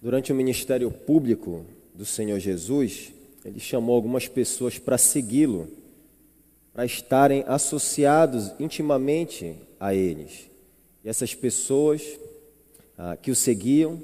[0.00, 3.12] Durante o ministério público do Senhor Jesus,
[3.44, 5.68] ele chamou algumas pessoas para segui-lo,
[6.72, 10.48] para estarem associados intimamente a eles.
[11.02, 12.16] E essas pessoas
[12.96, 14.00] ah, que o seguiam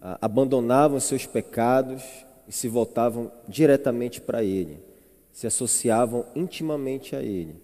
[0.00, 2.04] ah, abandonavam seus pecados
[2.46, 4.78] e se voltavam diretamente para ele,
[5.32, 7.56] se associavam intimamente a ele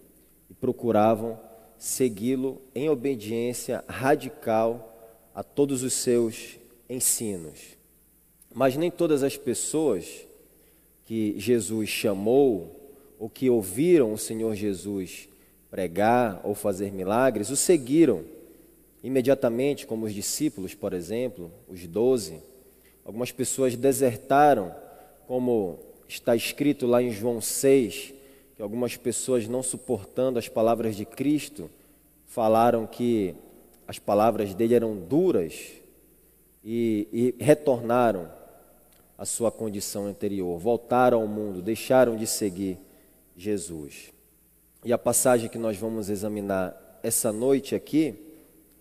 [0.49, 1.39] e procuravam
[1.77, 4.89] segui-lo em obediência radical
[5.33, 6.59] a todos os seus
[6.91, 7.77] ensinos.
[8.53, 10.27] Mas nem todas as pessoas
[11.05, 12.79] que Jesus chamou
[13.17, 15.29] ou que ouviram o Senhor Jesus
[15.69, 18.25] pregar ou fazer milagres o seguiram
[19.03, 22.41] imediatamente, como os discípulos, por exemplo, os doze.
[23.03, 24.75] Algumas pessoas desertaram,
[25.27, 28.13] como está escrito lá em João 6,
[28.55, 31.69] que algumas pessoas, não suportando as palavras de Cristo,
[32.27, 33.33] falaram que
[33.87, 35.80] as palavras dele eram duras
[36.63, 37.07] e,
[37.39, 38.31] e retornaram
[39.17, 42.77] à sua condição anterior, voltaram ao mundo, deixaram de seguir
[43.35, 44.11] Jesus.
[44.83, 48.15] E a passagem que nós vamos examinar essa noite aqui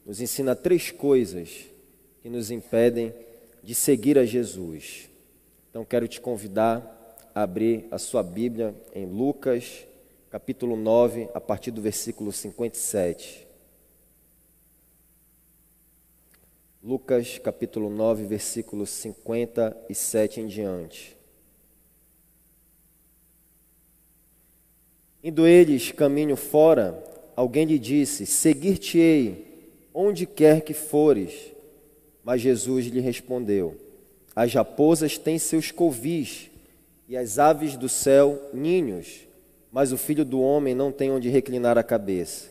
[0.05, 1.67] nos ensina três coisas
[2.23, 3.13] que nos impedem
[3.63, 5.09] de seguir a Jesus.
[5.71, 6.97] Então quero te convidar
[7.35, 9.87] a abrir a sua Bíblia em Lucas,
[10.31, 13.50] capítulo 9, a partir do versículo 57.
[16.83, 21.15] Lucas capítulo 9, versículo 57 em diante.
[25.23, 27.05] Indo eles caminho fora,
[27.37, 29.47] alguém lhe disse: Seguir-te-ei
[29.93, 31.53] onde quer que fores.
[32.25, 33.77] Mas Jesus lhe respondeu:
[34.35, 36.51] As raposas têm seus covis
[37.07, 39.27] e as aves do céu ninhos,
[39.71, 42.51] mas o filho do homem não tem onde reclinar a cabeça.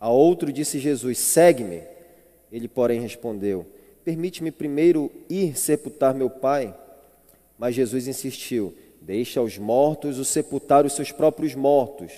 [0.00, 1.95] A outro disse Jesus: Segue-me.
[2.50, 3.66] Ele, porém, respondeu:
[4.04, 6.74] Permite-me primeiro ir sepultar meu pai.
[7.58, 12.12] Mas Jesus insistiu: Deixa aos mortos o sepultar os seus próprios mortos.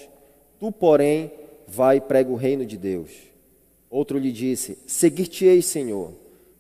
[0.59, 1.31] Tu, porém,
[1.67, 3.11] vai e prega o reino de Deus.
[3.91, 6.13] Outro lhe disse: Seguir-te-ei, Senhor,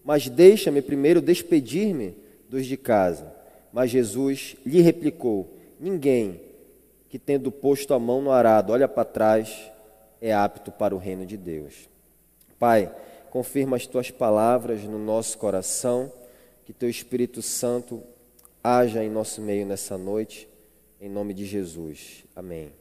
[0.05, 2.15] mas deixa-me primeiro despedir-me
[2.49, 3.33] dos de casa.
[3.73, 6.41] Mas Jesus lhe replicou: Ninguém
[7.09, 9.71] que, tendo posto a mão no arado, olha para trás,
[10.21, 11.89] é apto para o reino de Deus.
[12.59, 12.91] Pai,
[13.31, 16.13] confirma as tuas palavras no nosso coração,
[16.65, 18.03] que teu Espírito Santo
[18.63, 20.49] haja em nosso meio nessa noite,
[21.01, 22.25] em nome de Jesus.
[22.35, 22.73] Amém.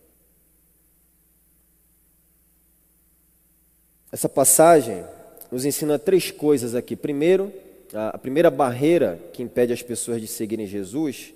[4.11, 5.05] Essa passagem
[5.51, 6.95] nos ensina três coisas aqui.
[6.95, 7.53] Primeiro,
[7.93, 11.33] a primeira barreira que impede as pessoas de seguirem Jesus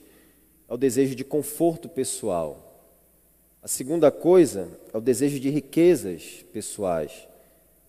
[0.70, 2.68] é o desejo de conforto pessoal.
[3.62, 7.28] A segunda coisa é o desejo de riquezas pessoais.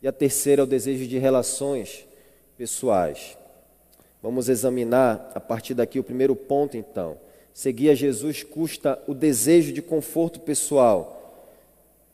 [0.03, 2.07] E a terceira é o desejo de relações
[2.59, 3.39] pessoais.
[4.21, 7.17] Vamos examinar a partir daqui o primeiro ponto, então.
[7.55, 11.47] Seguir a Jesus custa o desejo de conforto pessoal.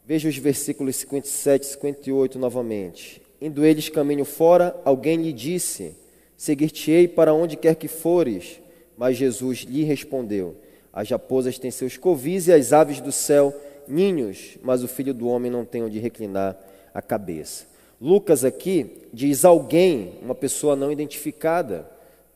[0.04, 3.22] Veja os versículos 57 e 58 novamente.
[3.40, 5.94] Indo eles caminho fora, alguém lhe disse:
[6.36, 8.60] Seguir-te-ei para onde quer que fores.
[8.96, 10.56] Mas Jesus lhe respondeu:
[10.92, 13.54] As raposas têm seus covis e as aves do céu
[13.86, 16.58] ninhos, mas o filho do homem não tem onde reclinar
[16.92, 17.77] a cabeça.
[18.00, 21.90] Lucas aqui diz alguém, uma pessoa não identificada,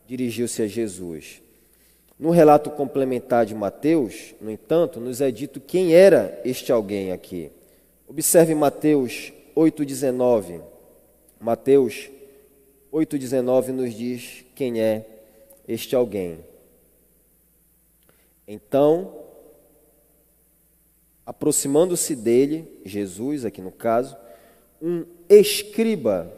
[0.05, 1.41] dirigiu-se a Jesus.
[2.19, 7.51] No relato complementar de Mateus, no entanto, nos é dito quem era este alguém aqui.
[8.07, 10.61] Observe Mateus 8,19.
[11.39, 12.09] Mateus
[12.91, 15.05] 8,19 nos diz quem é
[15.67, 16.39] este alguém.
[18.47, 19.15] Então,
[21.25, 24.15] aproximando-se dele, Jesus, aqui no caso,
[24.81, 25.05] um
[25.39, 26.31] escriba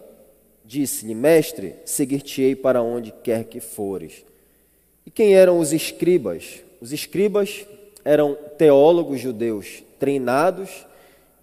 [0.66, 4.25] disse-lhe: Mestre, seguir-te-ei para onde quer que fores.
[5.06, 6.63] E quem eram os escribas?
[6.81, 7.66] Os escribas
[8.03, 10.85] eram teólogos judeus treinados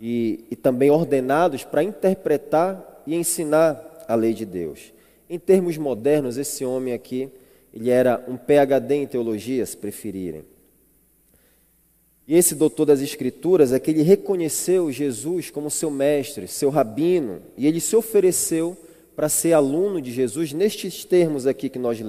[0.00, 4.92] e, e também ordenados para interpretar e ensinar a lei de Deus.
[5.30, 7.30] Em termos modernos, esse homem aqui,
[7.72, 10.44] ele era um PhD em teologia, se preferirem.
[12.34, 17.66] Esse doutor das Escrituras é que ele reconheceu Jesus como seu mestre, seu rabino, e
[17.66, 18.74] ele se ofereceu
[19.14, 22.00] para ser aluno de Jesus nestes termos aqui que nós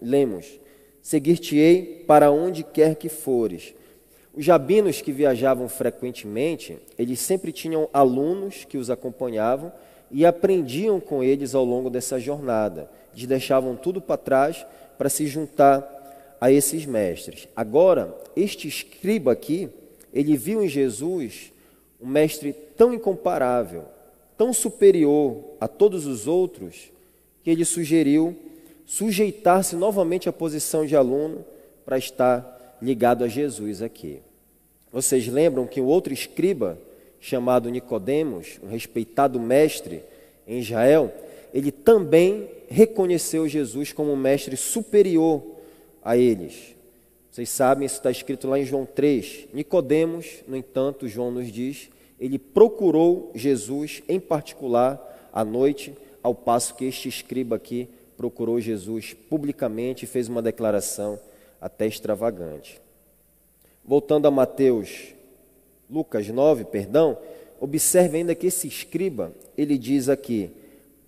[0.00, 0.60] lemos:
[1.02, 3.74] Seguir-te-ei para onde quer que fores.
[4.32, 9.72] Os rabinos que viajavam frequentemente, eles sempre tinham alunos que os acompanhavam
[10.12, 12.88] e aprendiam com eles ao longo dessa jornada.
[13.12, 14.64] Eles deixavam tudo para trás
[14.96, 16.01] para se juntar
[16.42, 17.46] a esses mestres.
[17.54, 19.68] Agora, este escriba aqui,
[20.12, 21.52] ele viu em Jesus
[22.00, 23.84] um mestre tão incomparável,
[24.36, 26.90] tão superior a todos os outros,
[27.44, 28.36] que ele sugeriu
[28.84, 31.44] sujeitar-se novamente à posição de aluno
[31.84, 34.18] para estar ligado a Jesus aqui.
[34.92, 36.76] Vocês lembram que o outro escriba,
[37.20, 40.02] chamado Nicodemos, um respeitado mestre
[40.44, 41.14] em Israel,
[41.54, 45.52] ele também reconheceu Jesus como um mestre superior
[46.04, 46.74] a eles.
[47.30, 49.48] Vocês sabem, isso está escrito lá em João 3.
[49.52, 51.88] Nicodemos, no entanto, João nos diz,
[52.20, 59.14] ele procurou Jesus em particular à noite, ao passo que este escriba aqui procurou Jesus
[59.14, 61.18] publicamente e fez uma declaração
[61.60, 62.80] até extravagante.
[63.84, 65.14] Voltando a Mateus,
[65.90, 67.18] Lucas 9, perdão,
[67.60, 70.50] observe ainda que esse escriba, ele diz aqui: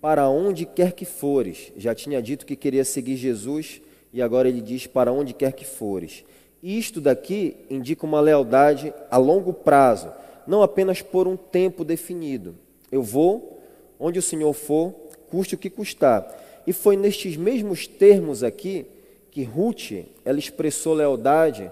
[0.01, 3.81] Para onde quer que fores, já tinha dito que queria seguir Jesus
[4.15, 6.23] e agora ele diz: Para onde quer que fores.
[6.63, 10.11] Isto daqui indica uma lealdade a longo prazo,
[10.47, 12.55] não apenas por um tempo definido.
[12.89, 13.59] Eu vou
[13.99, 14.93] onde o Senhor for,
[15.29, 16.25] custe o que custar.
[16.65, 18.85] E foi nestes mesmos termos aqui
[19.29, 19.91] que Ruth
[20.23, 21.69] ela expressou lealdade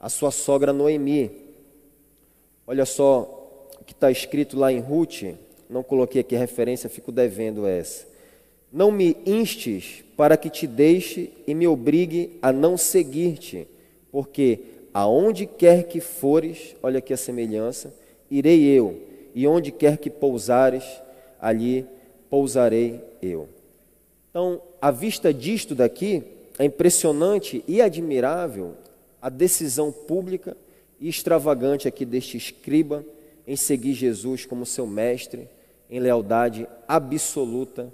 [0.00, 1.30] à sua sogra Noemi.
[2.66, 5.22] Olha só o que está escrito lá em Ruth,
[5.70, 8.13] não coloquei aqui a referência, fico devendo essa.
[8.74, 13.68] Não me instes para que te deixe e me obrigue a não seguir-te,
[14.10, 14.58] porque
[14.92, 17.94] aonde quer que fores, olha aqui a semelhança,
[18.28, 19.00] irei eu,
[19.32, 20.82] e onde quer que pousares,
[21.40, 21.86] ali
[22.28, 23.48] pousarei eu.
[24.28, 26.24] Então, à vista disto daqui,
[26.58, 28.72] é impressionante e admirável
[29.22, 30.56] a decisão pública
[30.98, 33.04] e extravagante aqui deste escriba
[33.46, 35.48] em seguir Jesus como seu mestre,
[35.88, 37.92] em lealdade absoluta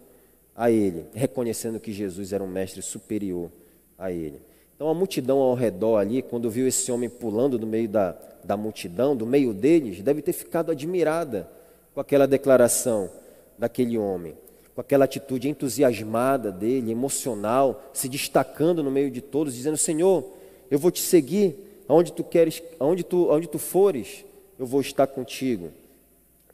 [0.60, 3.50] a ele, reconhecendo que Jesus era um mestre superior
[3.98, 4.42] a ele.
[4.76, 8.14] Então a multidão ao redor ali, quando viu esse homem pulando no meio da,
[8.44, 11.50] da multidão, do meio deles, deve ter ficado admirada
[11.94, 13.10] com aquela declaração
[13.58, 14.36] daquele homem
[14.74, 20.24] com aquela atitude entusiasmada dele, emocional, se destacando no meio de todos, dizendo: Senhor,
[20.70, 24.24] eu vou te seguir, aonde tu queres, aonde tu, aonde tu fores,
[24.58, 25.70] eu vou estar contigo.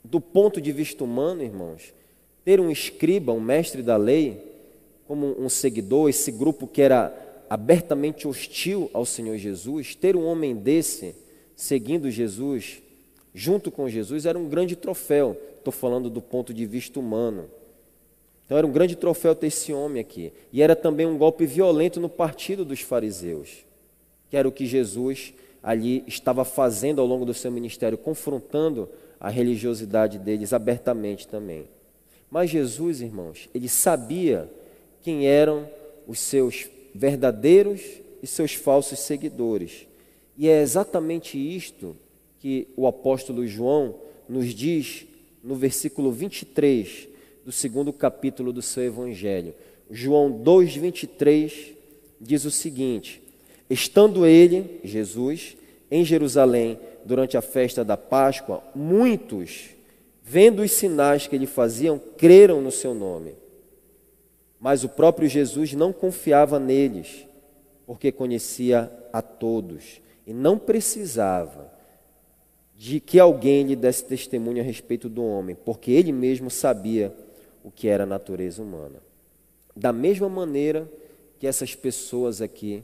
[0.03, 1.93] Do ponto de vista humano, irmãos,
[2.47, 4.41] ter um escriba, um mestre da lei,
[5.05, 7.13] como um seguidor, esse grupo que era
[7.49, 11.13] abertamente hostil ao Senhor Jesus, ter um homem desse
[11.57, 12.81] seguindo Jesus,
[13.35, 15.35] junto com Jesus, era um grande troféu.
[15.57, 17.49] Estou falando do ponto de vista humano.
[18.45, 20.31] Então era um grande troféu ter esse homem aqui.
[20.53, 23.65] E era também um golpe violento no partido dos fariseus,
[24.29, 28.87] que era o que Jesus ali estava fazendo ao longo do seu ministério, confrontando
[29.19, 31.67] a religiosidade deles abertamente também.
[32.29, 34.49] Mas Jesus, irmãos, ele sabia
[35.01, 35.69] quem eram
[36.07, 37.81] os seus verdadeiros
[38.21, 39.87] e seus falsos seguidores.
[40.37, 41.95] E é exatamente isto
[42.39, 43.95] que o apóstolo João
[44.27, 45.05] nos diz
[45.43, 47.07] no versículo 23
[47.45, 49.53] do segundo capítulo do seu Evangelho.
[49.89, 51.73] João 2,23
[52.19, 53.21] diz o seguinte:
[53.69, 55.55] Estando ele, Jesus,
[55.89, 59.69] em Jerusalém durante a festa da Páscoa, muitos,
[60.29, 63.35] vendo os sinais que ele faziam, creram no seu nome.
[64.59, 67.25] Mas o próprio Jesus não confiava neles,
[67.85, 71.71] porque conhecia a todos e não precisava
[72.75, 77.15] de que alguém lhe desse testemunho a respeito do homem, porque ele mesmo sabia
[77.63, 79.01] o que era a natureza humana.
[79.73, 80.91] Da mesma maneira
[81.39, 82.83] que essas pessoas aqui,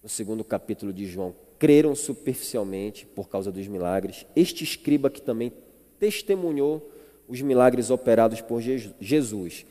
[0.00, 5.52] no segundo capítulo de João, creram superficialmente por causa dos milagres, este escriba que também
[5.98, 6.90] testemunhou
[7.28, 8.60] os milagres operados por
[9.00, 9.66] Jesus.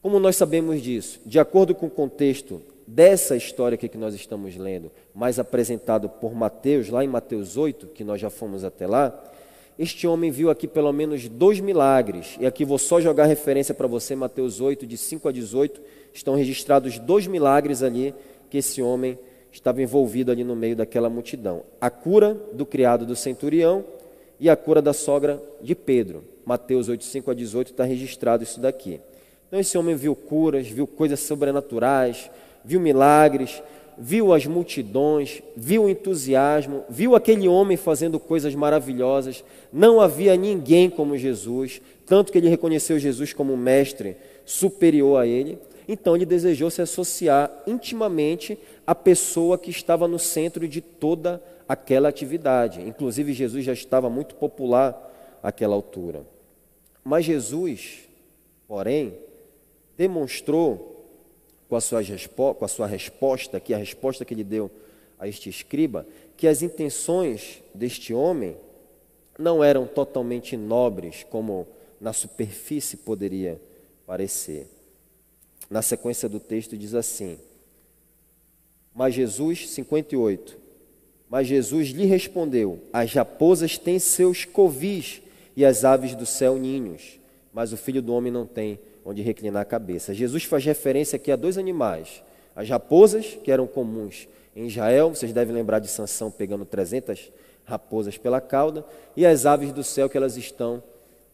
[0.00, 1.20] Como nós sabemos disso?
[1.26, 6.34] De acordo com o contexto dessa história aqui que nós estamos lendo, mais apresentado por
[6.34, 9.24] Mateus, lá em Mateus 8, que nós já fomos até lá,
[9.78, 13.86] este homem viu aqui pelo menos dois milagres, e aqui vou só jogar referência para
[13.86, 15.80] você, Mateus 8, de 5 a 18,
[16.14, 18.14] estão registrados dois milagres ali
[18.48, 19.18] que esse homem
[19.52, 23.84] estava envolvido ali no meio daquela multidão: a cura do criado do centurião
[24.38, 26.24] e a cura da sogra de Pedro.
[26.44, 29.00] Mateus 8, 5 a 18 está registrado isso daqui.
[29.48, 32.30] Então esse homem viu curas, viu coisas sobrenaturais,
[32.64, 33.62] viu milagres,
[33.98, 39.44] viu as multidões, viu o entusiasmo, viu aquele homem fazendo coisas maravilhosas.
[39.72, 45.58] Não havia ninguém como Jesus, tanto que ele reconheceu Jesus como mestre superior a ele.
[45.88, 52.08] Então ele desejou se associar intimamente à pessoa que estava no centro de toda aquela
[52.08, 52.80] atividade.
[52.80, 56.26] Inclusive, Jesus já estava muito popular àquela altura.
[57.04, 58.08] Mas Jesus,
[58.66, 59.18] porém,
[59.96, 60.96] demonstrou
[61.68, 62.02] com a, sua
[62.54, 64.70] com a sua resposta, que a resposta que ele deu
[65.18, 66.06] a este escriba,
[66.36, 68.56] que as intenções deste homem
[69.38, 71.66] não eram totalmente nobres, como
[72.00, 73.60] na superfície poderia
[74.06, 74.68] parecer.
[75.68, 77.38] na sequência do texto, diz assim:
[78.94, 80.65] Mas Jesus, 58,
[81.28, 85.22] mas Jesus lhe respondeu: As raposas têm seus covis
[85.56, 87.18] e as aves do céu ninhos,
[87.52, 90.12] mas o filho do homem não tem onde reclinar a cabeça.
[90.12, 92.22] Jesus faz referência aqui a dois animais:
[92.54, 97.30] as raposas, que eram comuns em Israel, vocês devem lembrar de Sansão pegando 300
[97.64, 98.84] raposas pela cauda,
[99.16, 100.82] e as aves do céu, que elas estão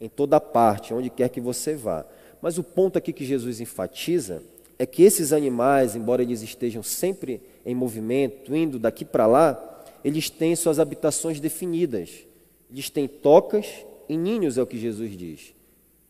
[0.01, 2.05] em toda parte, onde quer que você vá.
[2.41, 4.43] Mas o ponto aqui que Jesus enfatiza
[4.79, 9.72] é que esses animais, embora eles estejam sempre em movimento, indo daqui para lá,
[10.05, 12.27] eles têm suas habitações definidas.
[12.71, 13.67] Eles têm tocas
[14.09, 15.55] e ninhos, é o que Jesus diz.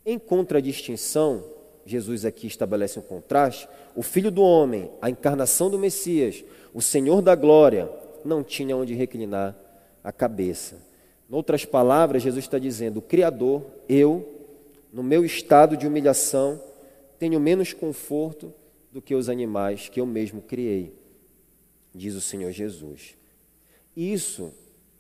[0.04, 1.44] Em contradistinção,
[1.84, 7.20] Jesus aqui estabelece um contraste: o Filho do Homem, a encarnação do Messias, o Senhor
[7.20, 7.90] da Glória,
[8.24, 9.56] não tinha onde reclinar
[10.02, 10.76] a cabeça.
[11.30, 14.48] Em outras palavras, Jesus está dizendo: o Criador, eu,
[14.92, 16.60] no meu estado de humilhação,
[17.18, 18.52] tenho menos conforto
[18.90, 20.92] do que os animais que eu mesmo criei,
[21.94, 23.16] diz o Senhor Jesus.
[23.96, 24.52] Isso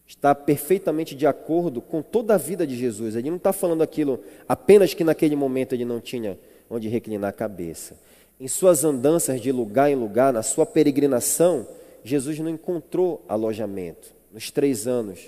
[0.06, 3.16] está perfeitamente de acordo com toda a vida de Jesus.
[3.16, 7.32] Ele não está falando aquilo apenas que naquele momento ele não tinha onde reclinar a
[7.32, 7.96] cabeça.
[8.38, 11.66] Em suas andanças de lugar em lugar, na sua peregrinação,
[12.04, 15.20] Jesus não encontrou alojamento nos três anos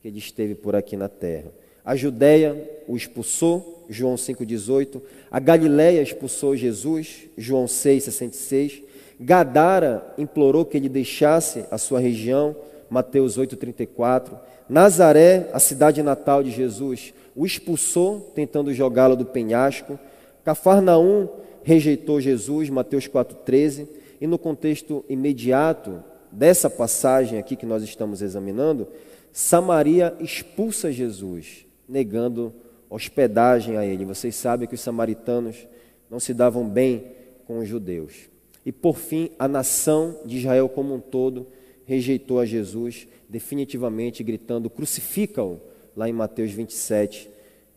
[0.00, 1.50] que ele esteve por aqui na terra.
[1.84, 5.00] A Judéia o expulsou, João 5,18.
[5.30, 8.82] A Galiléia expulsou Jesus, João 6,66.
[9.20, 12.54] Gadara implorou que ele deixasse a sua região,
[12.92, 14.38] Mateus 8,34.
[14.68, 19.98] Nazaré, a cidade natal de Jesus, o expulsou, tentando jogá-lo do penhasco.
[20.44, 21.26] Cafarnaum
[21.62, 23.88] rejeitou Jesus, Mateus 4,13.
[24.20, 28.86] E no contexto imediato dessa passagem aqui que nós estamos examinando,
[29.32, 32.52] Samaria expulsa Jesus, negando
[32.90, 34.04] hospedagem a ele.
[34.04, 35.66] Vocês sabem que os samaritanos
[36.10, 37.06] não se davam bem
[37.46, 38.28] com os judeus.
[38.66, 41.46] E por fim, a nação de Israel como um todo
[41.92, 45.60] rejeitou a Jesus definitivamente, gritando: crucifica-o,
[45.96, 47.28] lá em Mateus 27,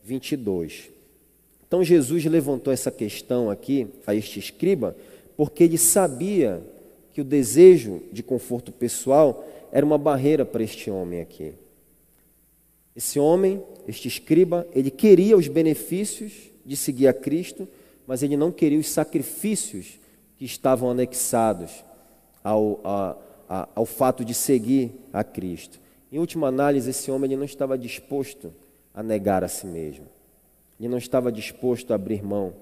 [0.03, 0.89] 22.
[1.67, 4.95] Então Jesus levantou essa questão aqui a este escriba,
[5.35, 6.63] porque ele sabia
[7.11, 11.53] que o desejo de conforto pessoal era uma barreira para este homem aqui.
[12.95, 16.31] Esse homem, este escriba, ele queria os benefícios
[16.65, 17.67] de seguir a Cristo,
[18.07, 19.99] mas ele não queria os sacrifícios
[20.37, 21.83] que estavam anexados
[22.41, 22.79] ao,
[23.49, 25.79] a, ao fato de seguir a Cristo.
[26.11, 28.53] Em última análise, esse homem ele não estava disposto
[28.93, 30.05] a negar a si mesmo.
[30.79, 32.53] Ele não estava disposto a abrir mão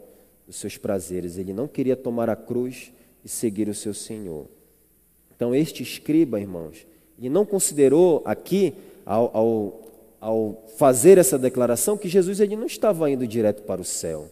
[0.48, 1.38] dos seus prazeres.
[1.38, 2.92] Ele não queria tomar a cruz
[3.24, 4.48] e seguir o seu Senhor.
[5.36, 6.86] Então, este escriba, irmãos,
[7.18, 8.74] e não considerou aqui,
[9.06, 9.82] ao, ao,
[10.20, 14.30] ao, fazer essa declaração, que Jesus ele não estava indo direto para o céu.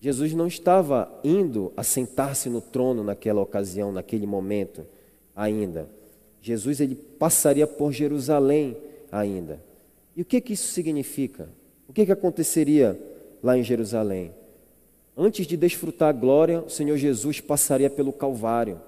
[0.00, 4.86] Jesus não estava indo assentar-se no trono naquela ocasião, naquele momento
[5.34, 5.88] ainda.
[6.42, 8.76] Jesus ele passaria por Jerusalém
[9.10, 9.60] ainda.
[10.16, 11.48] E o que, que isso significa?
[11.88, 12.98] O que, que aconteceria
[13.42, 14.32] lá em Jerusalém?
[15.16, 18.80] Antes de desfrutar a glória, o Senhor Jesus passaria pelo Calvário.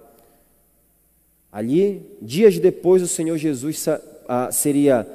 [1.51, 3.85] Ali, dias depois, o Senhor Jesus
[4.51, 5.07] seria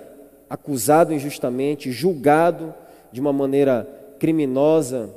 [0.49, 2.73] acusado injustamente, julgado
[3.11, 3.87] de uma maneira
[4.19, 5.09] criminosa,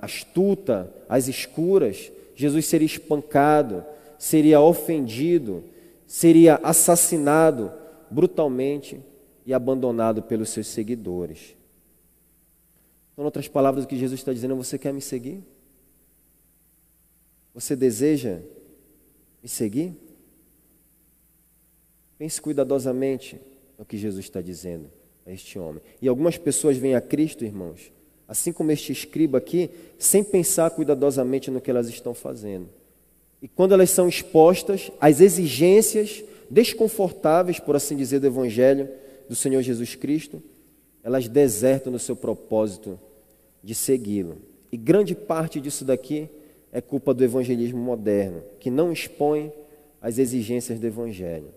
[0.00, 2.10] astuta, às escuras.
[2.34, 3.84] Jesus seria espancado,
[4.18, 5.64] seria ofendido,
[6.06, 7.72] seria assassinado
[8.10, 9.00] brutalmente
[9.44, 11.56] e abandonado pelos seus seguidores.
[13.12, 15.42] Então, em outras palavras, o que Jesus está dizendo, você quer me seguir?
[17.54, 18.40] Você deseja
[19.42, 19.94] me seguir?
[22.18, 23.40] Pense cuidadosamente
[23.78, 24.90] no que Jesus está dizendo
[25.26, 25.82] a este homem.
[26.00, 27.92] E algumas pessoas vêm a Cristo, irmãos,
[28.26, 32.68] assim como este escriba aqui, sem pensar cuidadosamente no que elas estão fazendo.
[33.44, 38.88] E quando elas são expostas às exigências desconfortáveis, por assim dizer, do Evangelho
[39.28, 40.42] do Senhor Jesus Cristo,
[41.02, 42.98] elas desertam no seu propósito
[43.62, 44.38] de segui-lo.
[44.72, 46.26] E grande parte disso daqui
[46.72, 49.52] é culpa do evangelismo moderno, que não expõe
[50.00, 51.48] as exigências do Evangelho.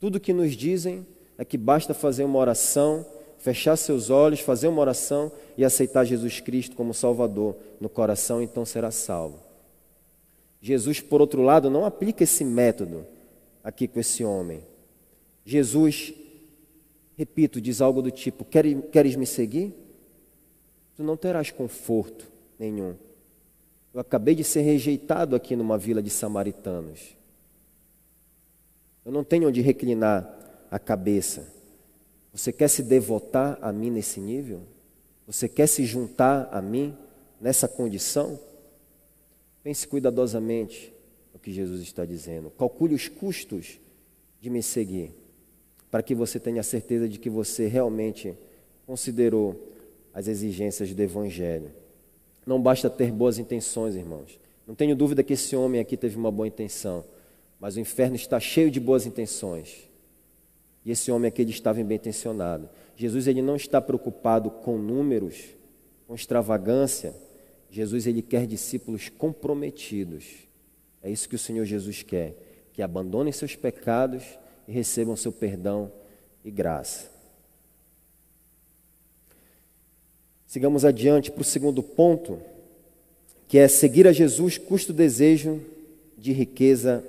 [0.00, 3.04] Tudo que nos dizem é que basta fazer uma oração,
[3.36, 8.64] fechar seus olhos, fazer uma oração e aceitar Jesus Cristo como Salvador no coração, então
[8.64, 9.45] será salvo.
[10.60, 13.06] Jesus, por outro lado, não aplica esse método
[13.62, 14.62] aqui com esse homem.
[15.44, 16.12] Jesus,
[17.16, 19.74] repito, diz algo do tipo: Queres, me seguir?
[20.96, 22.26] Tu não terás conforto
[22.58, 22.94] nenhum.
[23.92, 27.16] Eu acabei de ser rejeitado aqui numa vila de samaritanos.
[29.04, 31.46] Eu não tenho onde reclinar a cabeça.
[32.32, 34.60] Você quer se devotar a mim nesse nível?
[35.26, 36.94] Você quer se juntar a mim
[37.40, 38.38] nessa condição?
[39.66, 40.94] Pense cuidadosamente
[41.34, 42.52] no que Jesus está dizendo.
[42.56, 43.80] Calcule os custos
[44.40, 45.12] de me seguir,
[45.90, 48.38] para que você tenha certeza de que você realmente
[48.86, 49.74] considerou
[50.14, 51.72] as exigências do Evangelho.
[52.46, 54.38] Não basta ter boas intenções, irmãos.
[54.68, 57.04] Não tenho dúvida que esse homem aqui teve uma boa intenção,
[57.58, 59.90] mas o inferno está cheio de boas intenções.
[60.84, 62.68] E esse homem aqui ele estava bem intencionado.
[62.94, 65.56] Jesus ele não está preocupado com números,
[66.06, 67.25] com extravagância.
[67.76, 70.24] Jesus ele quer discípulos comprometidos.
[71.02, 72.34] É isso que o Senhor Jesus quer,
[72.72, 74.24] que abandonem seus pecados
[74.66, 75.92] e recebam seu perdão
[76.42, 77.10] e graça.
[80.46, 82.40] Sigamos adiante para o segundo ponto,
[83.46, 85.60] que é seguir a Jesus custa o desejo
[86.16, 87.04] de riqueza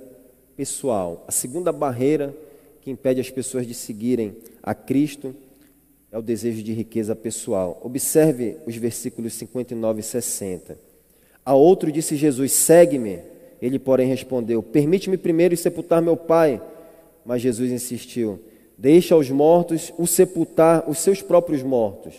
[0.58, 1.24] pessoal.
[1.30, 2.36] A segunda barreira
[2.82, 5.34] que impede as pessoas de seguirem a Cristo
[6.12, 7.80] é o desejo de riqueza pessoal.
[7.84, 10.78] Observe os versículos 59 e 60.
[11.46, 13.20] A outro disse Jesus: Segue-me.
[13.62, 16.62] Ele, porém, respondeu: Permite-me primeiro sepultar meu pai.
[17.26, 18.40] Mas Jesus insistiu:
[18.78, 22.14] Deixa aos mortos o sepultar os seus próprios mortos.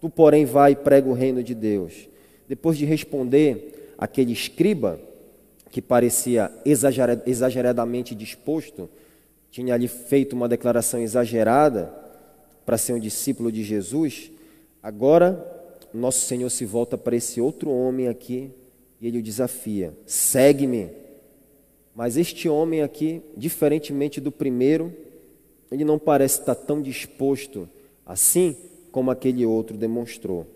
[0.00, 2.08] Tu, porém, vai e prega o reino de Deus.
[2.48, 4.98] Depois de responder aquele escriba,
[5.70, 6.50] que parecia
[7.24, 8.90] exageradamente disposto,
[9.50, 11.92] tinha ali feito uma declaração exagerada
[12.64, 14.30] para ser um discípulo de Jesus,
[14.82, 15.58] agora
[15.92, 18.50] nosso Senhor se volta para esse outro homem aqui
[19.00, 20.90] e ele o desafia: segue-me.
[21.94, 24.94] Mas este homem aqui, diferentemente do primeiro,
[25.70, 27.68] ele não parece estar tão disposto
[28.06, 28.56] assim
[28.90, 30.46] como aquele outro demonstrou.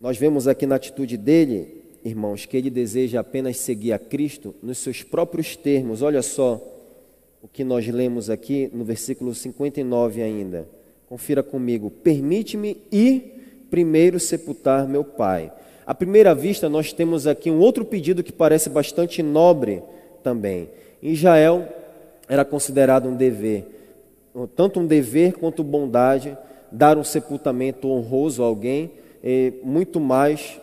[0.00, 4.78] Nós vemos aqui na atitude dele, irmãos, que ele deseja apenas seguir a Cristo nos
[4.78, 6.02] seus próprios termos.
[6.02, 6.60] Olha só
[7.42, 10.66] o que nós lemos aqui no versículo 59 ainda.
[11.08, 11.90] Confira comigo.
[11.90, 15.52] Permite-me ir primeiro sepultar meu pai.
[15.84, 19.82] À primeira vista, nós temos aqui um outro pedido que parece bastante nobre
[20.22, 20.70] também.
[21.02, 21.68] Em Israel,
[22.28, 23.66] era considerado um dever
[24.56, 26.36] tanto um dever quanto bondade,
[26.70, 28.90] dar um sepultamento honroso a alguém,
[29.62, 30.58] muito mais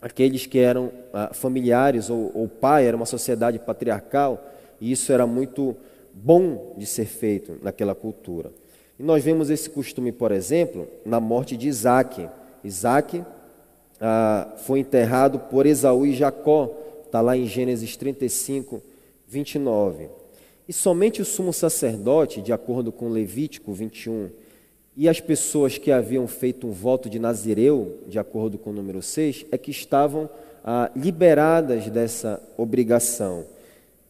[0.00, 4.42] aqueles que eram ah, familiares ou, ou pai, era uma sociedade patriarcal,
[4.80, 5.76] e isso era muito
[6.14, 8.52] bom de ser feito naquela cultura.
[8.98, 12.28] E nós vemos esse costume, por exemplo, na morte de Isaac.
[12.62, 13.24] Isaac
[14.00, 16.72] ah, foi enterrado por Esaú e Jacó,
[17.04, 18.80] está lá em Gênesis 35,
[19.26, 20.08] 29.
[20.68, 24.30] E somente o sumo sacerdote, de acordo com Levítico 21,
[24.96, 29.02] e as pessoas que haviam feito um voto de Nazireu, de acordo com o número
[29.02, 30.30] 6, é que estavam
[30.64, 33.44] ah, liberadas dessa obrigação,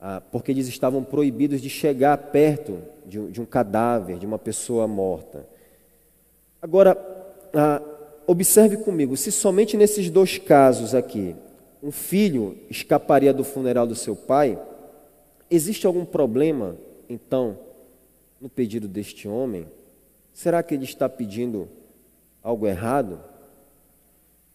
[0.07, 4.87] ah, porque eles estavam proibidos de chegar perto de, de um cadáver, de uma pessoa
[4.87, 5.49] morta.
[6.61, 6.95] Agora,
[7.55, 7.81] ah,
[8.27, 11.35] observe comigo: se somente nesses dois casos aqui,
[11.83, 14.59] um filho escaparia do funeral do seu pai,
[15.51, 16.77] Existe algum problema,
[17.09, 17.59] então,
[18.41, 19.69] no pedido deste homem?
[20.33, 21.69] Será que ele está pedindo
[22.43, 23.21] algo errado?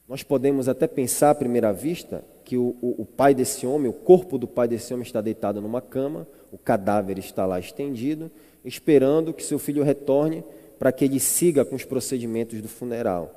[0.08, 3.94] Nós podemos até pensar à primeira vista que o, o, o, pai desse homem, o
[3.94, 8.32] corpo do pai desse homem está deitado numa cama, o cadáver está lá estendido,
[8.66, 10.44] esperando que seu filho retorne
[10.80, 13.36] para que ele siga com os procedimentos do funeral.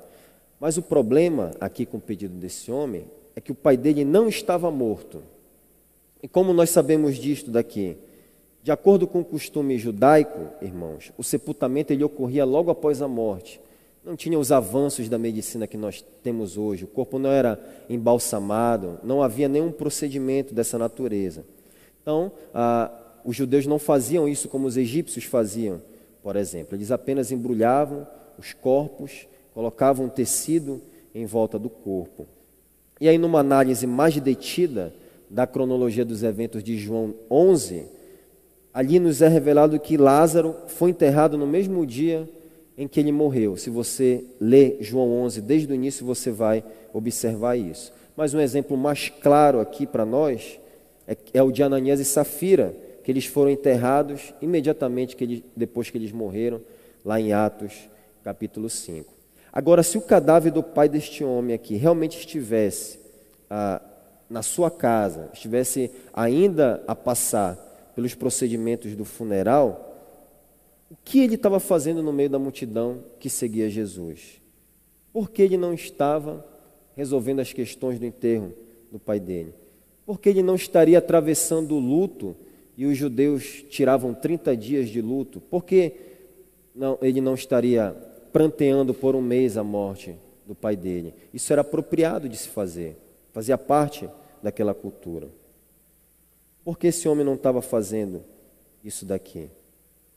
[0.59, 4.27] Mas o problema aqui com o pedido desse homem é que o pai dele não
[4.27, 5.21] estava morto.
[6.23, 7.95] E como nós sabemos disto daqui?
[8.63, 13.61] De acordo com o costume judaico, irmãos, o sepultamento ele ocorria logo após a morte.
[14.03, 16.83] Não tinha os avanços da medicina que nós temos hoje.
[16.83, 21.45] O corpo não era embalsamado, não havia nenhum procedimento dessa natureza.
[22.01, 22.91] Então, ah,
[23.23, 25.81] os judeus não faziam isso como os egípcios faziam,
[26.21, 26.75] por exemplo.
[26.75, 28.05] Eles apenas embrulhavam
[28.37, 30.81] os corpos, colocavam tecido
[31.15, 32.27] em volta do corpo.
[32.99, 34.93] E aí, numa análise mais detida,
[35.33, 37.85] da cronologia dos eventos de João 11,
[38.71, 42.29] ali nos é revelado que Lázaro foi enterrado no mesmo dia
[42.77, 43.55] em que ele morreu.
[43.55, 47.93] Se você lê João 11 desde o início, você vai observar isso.
[48.15, 50.59] Mas um exemplo mais claro aqui para nós
[51.07, 55.89] é, é, o de Ananias e Safira, que eles foram enterrados imediatamente que eles, depois
[55.89, 56.61] que eles morreram,
[57.03, 57.89] lá em Atos
[58.23, 59.13] capítulo 5.
[59.51, 62.99] Agora, se o cadáver do pai deste homem aqui realmente estivesse
[63.49, 63.81] ah,
[64.29, 67.55] na sua casa, estivesse ainda a passar
[67.95, 69.92] pelos procedimentos do funeral,
[70.93, 74.39] o que ele estava fazendo no meio da multidão que seguia Jesus?
[75.11, 76.45] Por que ele não estava
[76.95, 78.53] resolvendo as questões do enterro
[78.91, 79.55] do pai dele?
[80.05, 82.35] Por que ele não estaria atravessando o luto
[82.77, 85.41] e os judeus tiravam 30 dias de luto?
[85.41, 85.93] Por que
[86.75, 87.89] não, ele não estaria
[88.31, 91.15] pranteando por um mês a morte do pai dele.
[91.33, 92.97] Isso era apropriado de se fazer,
[93.31, 94.07] fazia parte
[94.43, 95.27] daquela cultura.
[96.63, 98.23] Por que esse homem não estava fazendo
[98.83, 99.49] isso daqui?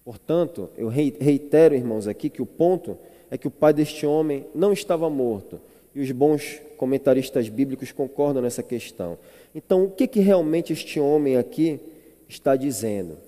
[0.07, 2.97] Portanto, eu reitero, irmãos, aqui que o ponto
[3.29, 5.61] é que o pai deste homem não estava morto.
[5.93, 9.19] E os bons comentaristas bíblicos concordam nessa questão.
[9.53, 11.81] Então, o que, que realmente este homem aqui
[12.29, 13.19] está dizendo?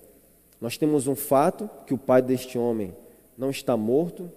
[0.60, 2.94] Nós temos um fato que o pai deste homem
[3.36, 4.30] não está morto,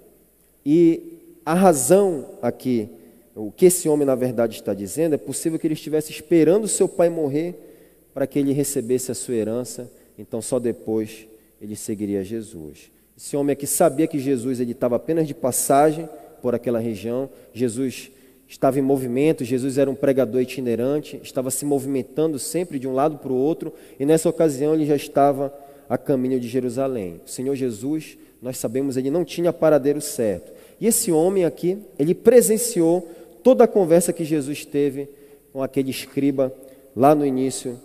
[0.66, 2.90] e a razão aqui,
[3.36, 6.90] o que esse homem na verdade está dizendo, é possível que ele estivesse esperando seu
[6.90, 7.54] pai morrer
[8.16, 11.28] para que ele recebesse a sua herança, então só depois
[11.62, 12.92] ele seguiria Jesus.
[13.16, 16.10] Esse homem aqui sabia que Jesus ele estava apenas de passagem
[16.42, 18.10] por aquela região, Jesus
[18.48, 23.20] estava em movimento, Jesus era um pregador itinerante, estava se movimentando sempre de um lado
[23.20, 25.54] para o outro, e nessa ocasião ele já estava
[25.88, 27.22] a caminho de Jerusalém.
[27.26, 30.52] O Senhor Jesus, nós sabemos, ele não tinha paradeiro certo.
[30.80, 33.08] E esse homem aqui, ele presenciou
[33.44, 35.08] toda a conversa que Jesus teve
[35.54, 36.52] com aquele escriba
[36.96, 37.80] lá no início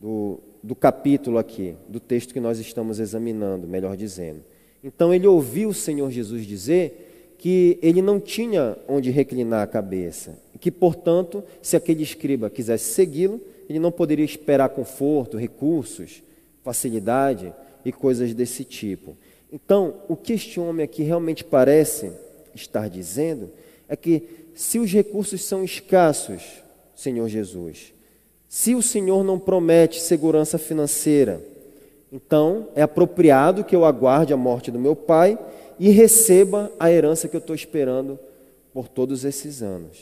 [0.00, 4.44] do, do capítulo aqui, do texto que nós estamos examinando, melhor dizendo.
[4.82, 10.38] Então ele ouviu o Senhor Jesus dizer que ele não tinha onde reclinar a cabeça,
[10.58, 16.22] que, portanto, se aquele escriba quisesse segui-lo, ele não poderia esperar conforto, recursos,
[16.64, 17.52] facilidade
[17.84, 19.16] e coisas desse tipo.
[19.52, 22.12] Então, o que este homem aqui realmente parece
[22.54, 23.50] estar dizendo
[23.88, 26.42] é que se os recursos são escassos,
[26.94, 27.94] Senhor Jesus,
[28.48, 31.40] se o Senhor não promete segurança financeira,
[32.10, 35.38] então é apropriado que eu aguarde a morte do meu pai
[35.78, 38.18] e receba a herança que eu estou esperando
[38.72, 39.98] por todos esses anos.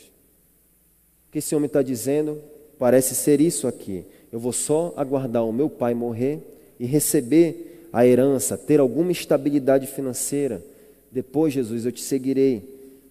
[1.29, 2.39] O que esse homem está dizendo
[2.79, 4.05] parece ser isso aqui.
[4.31, 6.41] Eu vou só aguardar o meu pai morrer
[6.79, 10.63] e receber a herança, ter alguma estabilidade financeira
[11.17, 12.63] depois, Jesus, eu te seguirei.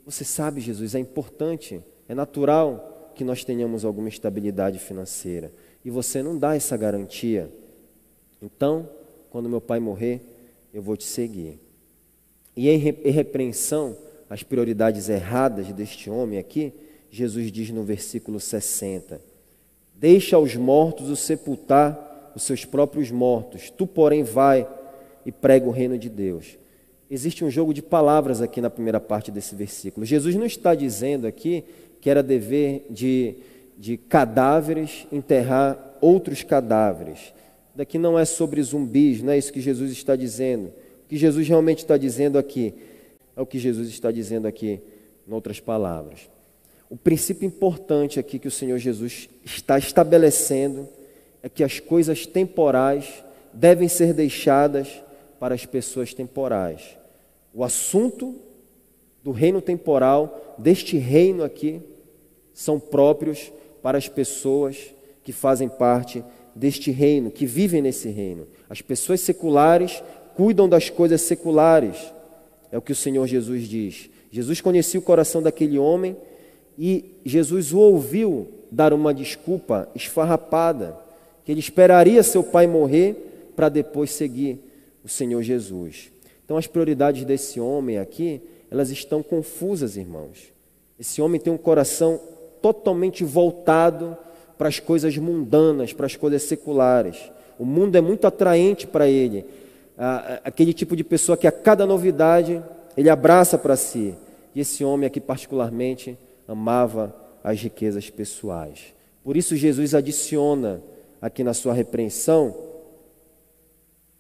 [0.06, 5.52] Você sabe, Jesus, é importante, é natural que nós tenhamos alguma estabilidade financeira.
[5.84, 7.50] E você não dá essa garantia.
[8.42, 8.90] Então,
[9.30, 10.22] quando meu pai morrer,
[10.74, 11.60] eu vou te seguir.
[12.56, 13.98] E em repreensão
[14.30, 16.74] às prioridades erradas deste homem aqui,
[17.10, 19.20] Jesus diz no versículo 60:
[19.96, 24.68] Deixa aos mortos o sepultar os seus próprios mortos, tu, porém, vai
[25.26, 26.58] e prega o reino de Deus
[27.10, 30.06] existe um jogo de palavras aqui na primeira parte desse versículo.
[30.06, 31.64] Jesus não está dizendo aqui
[32.06, 33.34] que era dever de,
[33.80, 37.34] de cadáveres enterrar outros cadáveres.
[37.74, 40.68] Daqui não é sobre zumbis, não é isso que Jesus está dizendo.
[40.68, 42.76] O que Jesus realmente está dizendo aqui
[43.36, 44.80] é o que Jesus está dizendo aqui,
[45.28, 46.30] em outras palavras.
[46.92, 50.88] O princípio importante aqui que o Senhor Jesus está estabelecendo
[51.42, 55.02] é que as coisas temporais devem ser deixadas
[55.40, 57.00] para as pessoas temporais.
[57.52, 58.36] O assunto
[59.24, 61.82] do reino temporal, deste reino aqui,
[62.56, 63.52] são próprios
[63.84, 64.78] para as pessoas
[65.24, 66.24] que fazem parte
[66.56, 68.48] deste reino, que vivem nesse reino.
[68.70, 70.02] As pessoas seculares
[70.36, 71.98] cuidam das coisas seculares,
[72.72, 74.10] é o que o Senhor Jesus diz.
[74.32, 76.16] Jesus conhecia o coração daquele homem
[76.80, 80.98] e Jesus o ouviu dar uma desculpa esfarrapada,
[81.44, 84.60] que ele esperaria seu pai morrer para depois seguir
[85.04, 86.12] o Senhor Jesus.
[86.44, 88.42] Então as prioridades desse homem aqui,
[88.72, 90.54] elas estão confusas, irmãos.
[91.00, 92.20] Esse homem tem um coração
[92.66, 94.18] totalmente voltado
[94.58, 97.32] para as coisas mundanas, para as coisas seculares.
[97.60, 99.46] O mundo é muito atraente para ele.
[100.44, 102.64] Aquele tipo de pessoa que a cada novidade
[102.98, 104.16] ele abraça para si.
[104.56, 108.96] E esse homem aqui, particularmente, amava as riquezas pessoais.
[109.24, 110.82] Por isso, Jesus adiciona
[111.22, 112.56] aqui na sua repreensão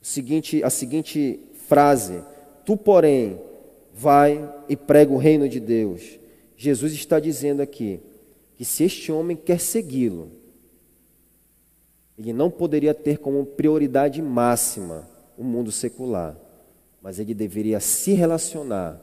[0.04, 2.22] seguinte, a seguinte frase:
[2.64, 3.40] Tu, porém,
[3.92, 6.20] vai e prega o reino de Deus.
[6.56, 8.00] Jesus está dizendo aqui
[8.56, 10.32] que se este homem quer segui-lo,
[12.18, 16.36] ele não poderia ter como prioridade máxima o mundo secular,
[17.02, 19.02] mas ele deveria se relacionar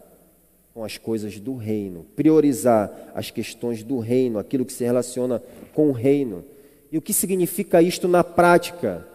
[0.73, 5.43] com as coisas do reino, priorizar as questões do reino, aquilo que se relaciona
[5.75, 6.43] com o reino.
[6.91, 9.07] E o que significa isto na prática?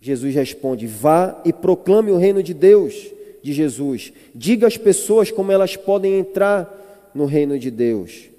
[0.00, 3.10] Jesus responde: Vá e proclame o reino de Deus,
[3.42, 4.12] de Jesus.
[4.34, 8.30] Diga às pessoas como elas podem entrar no reino de Deus.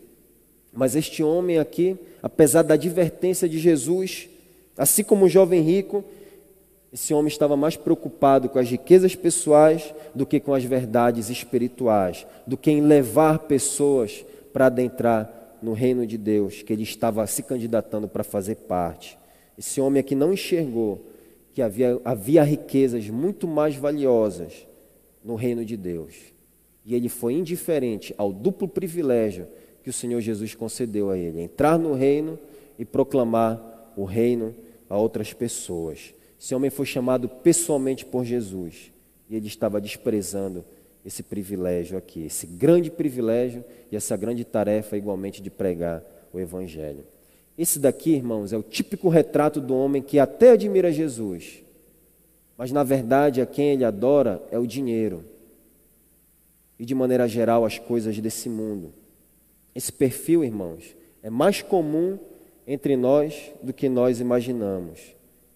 [0.75, 4.27] Mas este homem aqui, apesar da advertência de Jesus,
[4.77, 6.03] assim como o jovem rico,
[6.91, 12.27] esse homem estava mais preocupado com as riquezas pessoais do que com as verdades espirituais,
[12.45, 17.41] do que em levar pessoas para adentrar no reino de Deus, que ele estava se
[17.41, 19.17] candidatando para fazer parte.
[19.57, 21.05] Esse homem aqui não enxergou
[21.53, 24.67] que havia, havia riquezas muito mais valiosas
[25.23, 26.13] no reino de Deus.
[26.85, 29.47] E ele foi indiferente ao duplo privilégio
[29.85, 32.39] que o Senhor Jesus concedeu a ele: entrar no reino
[32.79, 34.55] e proclamar o reino
[34.89, 36.11] a outras pessoas.
[36.41, 38.91] Esse homem foi chamado pessoalmente por Jesus
[39.29, 40.65] e ele estava desprezando
[41.05, 47.05] esse privilégio aqui, esse grande privilégio e essa grande tarefa igualmente de pregar o Evangelho.
[47.55, 51.61] Esse daqui, irmãos, é o típico retrato do homem que até admira Jesus,
[52.57, 55.23] mas na verdade a quem ele adora é o dinheiro
[56.79, 59.04] e, de maneira geral, as coisas desse mundo.
[59.75, 62.17] Esse perfil, irmãos, é mais comum
[62.65, 64.99] entre nós do que nós imaginamos.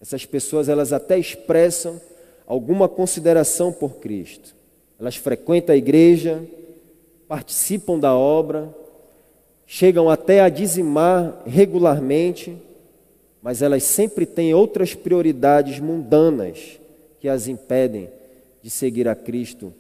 [0.01, 1.99] Essas pessoas, elas até expressam
[2.45, 4.55] alguma consideração por Cristo.
[4.99, 6.43] Elas frequentam a igreja,
[7.27, 8.75] participam da obra,
[9.65, 12.58] chegam até a dizimar regularmente,
[13.41, 16.79] mas elas sempre têm outras prioridades mundanas
[17.19, 18.10] que as impedem
[18.62, 19.73] de seguir a Cristo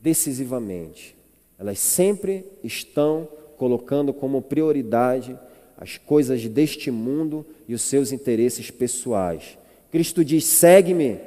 [0.00, 1.16] decisivamente.
[1.58, 5.36] Elas sempre estão colocando como prioridade
[5.76, 9.58] as coisas deste mundo e os seus interesses pessoais.
[9.90, 11.18] Cristo diz: segue-me.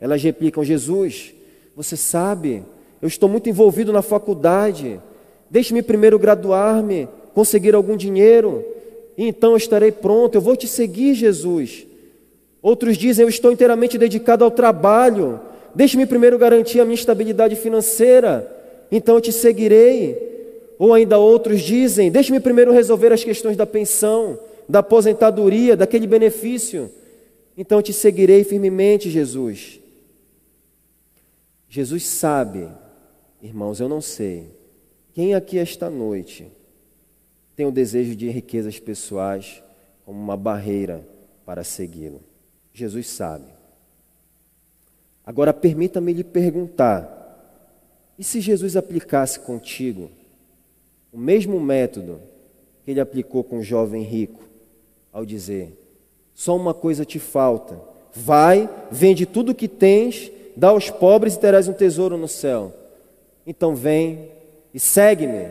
[0.00, 1.34] Elas replicam: Jesus,
[1.76, 2.62] você sabe,
[3.02, 5.00] eu estou muito envolvido na faculdade.
[5.50, 8.64] Deixe-me primeiro graduar-me, conseguir algum dinheiro,
[9.18, 10.36] e então eu estarei pronto.
[10.36, 11.86] Eu vou te seguir, Jesus.
[12.62, 15.40] Outros dizem: Eu estou inteiramente dedicado ao trabalho.
[15.74, 18.50] Deixe-me primeiro garantir a minha estabilidade financeira,
[18.90, 20.29] então eu te seguirei.
[20.80, 26.90] Ou ainda outros dizem: deixe-me primeiro resolver as questões da pensão, da aposentadoria, daquele benefício.
[27.54, 29.78] Então te seguirei firmemente, Jesus.
[31.68, 32.66] Jesus sabe,
[33.42, 34.46] irmãos, eu não sei,
[35.12, 36.50] quem aqui esta noite
[37.54, 39.62] tem o desejo de riquezas pessoais
[40.06, 41.06] como uma barreira
[41.44, 42.22] para segui-lo.
[42.72, 43.44] Jesus sabe.
[45.26, 47.68] Agora permita-me lhe perguntar:
[48.18, 50.10] e se Jesus aplicasse contigo
[51.12, 52.20] o mesmo método
[52.84, 54.42] que ele aplicou com o jovem rico,
[55.12, 55.76] ao dizer:
[56.34, 57.80] Só uma coisa te falta.
[58.12, 62.72] Vai, vende tudo o que tens, dá aos pobres e terás um tesouro no céu.
[63.46, 64.28] Então vem
[64.74, 65.48] e segue-me.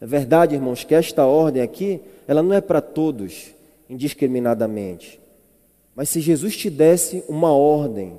[0.00, 3.54] É verdade, irmãos, que esta ordem aqui, ela não é para todos
[3.88, 5.20] indiscriminadamente.
[5.94, 8.16] Mas se Jesus te desse uma ordem,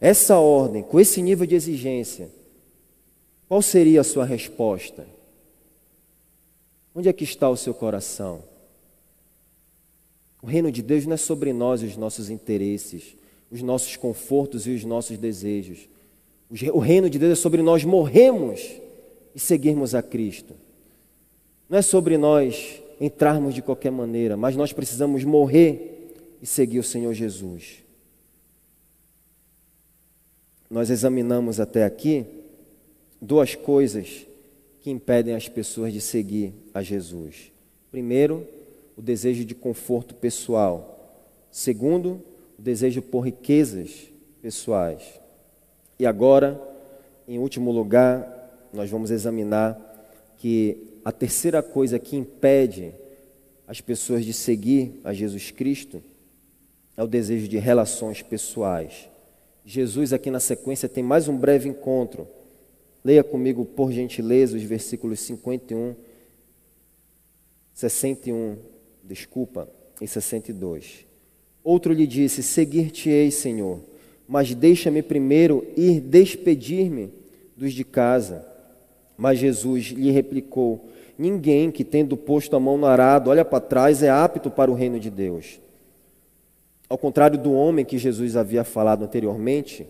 [0.00, 2.28] essa ordem, com esse nível de exigência,
[3.48, 5.06] qual seria a sua resposta?
[6.94, 8.42] Onde é que está o seu coração?
[10.42, 13.16] O reino de Deus não é sobre nós os nossos interesses,
[13.50, 15.88] os nossos confortos e os nossos desejos.
[16.72, 18.80] O reino de Deus é sobre nós morremos
[19.34, 20.54] e seguirmos a Cristo.
[21.68, 26.84] Não é sobre nós entrarmos de qualquer maneira, mas nós precisamos morrer e seguir o
[26.84, 27.84] Senhor Jesus.
[30.70, 32.24] Nós examinamos até aqui
[33.20, 34.26] duas coisas
[34.80, 37.50] que impedem as pessoas de seguir a Jesus.
[37.90, 38.46] Primeiro,
[38.96, 41.26] o desejo de conforto pessoal.
[41.50, 42.22] Segundo,
[42.58, 45.02] o desejo por riquezas pessoais.
[45.98, 46.60] E agora,
[47.26, 49.76] em último lugar, nós vamos examinar
[50.38, 52.92] que a terceira coisa que impede
[53.66, 56.02] as pessoas de seguir a Jesus Cristo
[56.96, 59.08] é o desejo de relações pessoais.
[59.64, 62.28] Jesus, aqui na sequência, tem mais um breve encontro
[63.06, 65.94] Leia comigo, por gentileza, os versículos 51,
[67.72, 68.56] 61,
[69.04, 69.68] desculpa,
[70.00, 71.06] e 62.
[71.62, 73.78] Outro lhe disse: Seguir-te-ei, Senhor,
[74.26, 77.12] mas deixa-me primeiro ir despedir-me
[77.56, 78.44] dos de casa.
[79.16, 84.02] Mas Jesus lhe replicou: Ninguém que, tendo posto a mão no arado, olha para trás,
[84.02, 85.60] é apto para o reino de Deus.
[86.88, 89.86] Ao contrário do homem que Jesus havia falado anteriormente,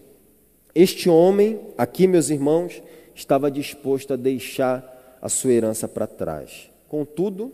[0.75, 2.83] este homem, aqui, meus irmãos,
[3.17, 6.71] estava disposto a deixar a sua herança para trás.
[6.87, 7.51] Contudo,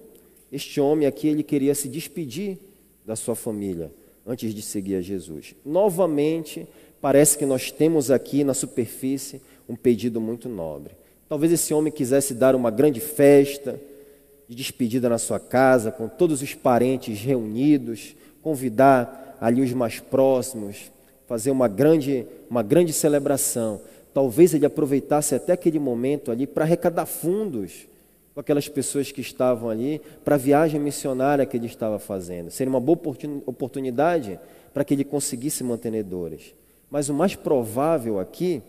[0.51, 2.59] este homem aqui ele queria se despedir
[3.07, 3.91] da sua família
[4.27, 5.55] antes de seguir a Jesus.
[5.65, 6.67] Novamente,
[7.01, 10.95] parece que nós temos aqui na superfície um pedido muito nobre.
[11.29, 13.81] Talvez esse homem quisesse dar uma grande festa
[14.49, 20.91] de despedida na sua casa, com todos os parentes reunidos, convidar ali os mais próximos,
[21.27, 23.81] fazer uma grande, uma grande celebração.
[24.13, 27.87] Talvez ele aproveitasse até aquele momento ali para arrecadar fundos
[28.35, 32.51] com aquelas pessoas que estavam ali para a viagem missionária que ele estava fazendo.
[32.51, 32.99] Seria uma boa
[33.47, 34.39] oportunidade
[34.73, 36.55] para que ele conseguisse mantenedores.
[36.91, 38.63] Mas o mais provável aqui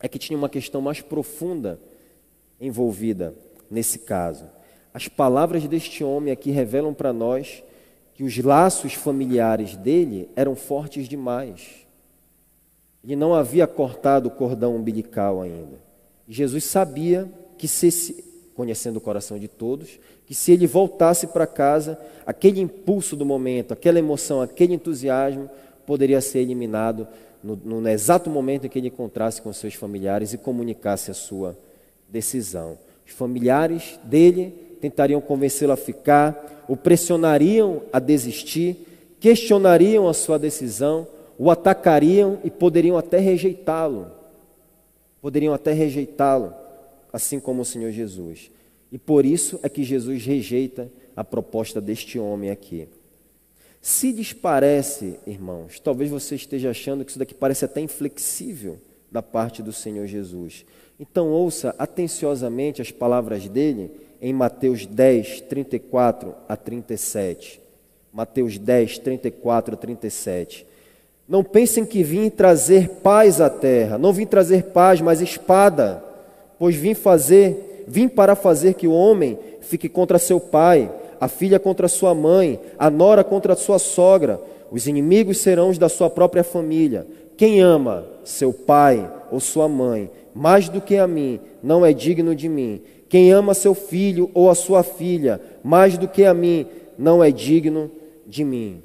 [0.00, 1.78] é que tinha uma questão mais profunda
[2.60, 3.34] envolvida
[3.70, 4.44] nesse caso.
[4.92, 7.62] As palavras deste homem aqui revelam para nós
[8.14, 11.86] que os laços familiares dele eram fortes demais.
[13.02, 15.78] Ele não havia cortado o cordão umbilical ainda.
[16.28, 21.98] Jesus sabia que, se, conhecendo o coração de todos, que se ele voltasse para casa,
[22.24, 25.50] aquele impulso do momento, aquela emoção, aquele entusiasmo
[25.86, 27.08] poderia ser eliminado
[27.42, 31.58] no, no exato momento em que ele encontrasse com seus familiares e comunicasse a sua
[32.08, 32.78] decisão.
[33.06, 38.86] Os familiares dele tentariam convencê-lo a ficar, o pressionariam a desistir,
[39.18, 41.06] questionariam a sua decisão,
[41.42, 44.12] o atacariam e poderiam até rejeitá-lo.
[45.22, 46.52] Poderiam até rejeitá-lo,
[47.10, 48.50] assim como o Senhor Jesus.
[48.92, 52.86] E por isso é que Jesus rejeita a proposta deste homem aqui.
[53.80, 58.78] Se lhes parece, irmãos, talvez você esteja achando que isso daqui parece até inflexível
[59.10, 60.66] da parte do Senhor Jesus.
[60.98, 67.62] Então ouça atenciosamente as palavras dele em Mateus 10, 34 a 37.
[68.12, 70.68] Mateus 10, 34 a 37.
[71.30, 76.04] Não pensem que vim trazer paz à terra, não vim trazer paz, mas espada,
[76.58, 80.88] pois vim fazer Vim para fazer que o homem fique contra seu pai,
[81.20, 84.40] a filha contra sua mãe, a nora contra sua sogra.
[84.70, 87.04] Os inimigos serão os da sua própria família.
[87.36, 92.32] Quem ama seu pai ou sua mãe mais do que a mim, não é digno
[92.32, 92.80] de mim.
[93.08, 96.66] Quem ama seu filho ou a sua filha mais do que a mim,
[96.96, 97.90] não é digno
[98.24, 98.82] de mim.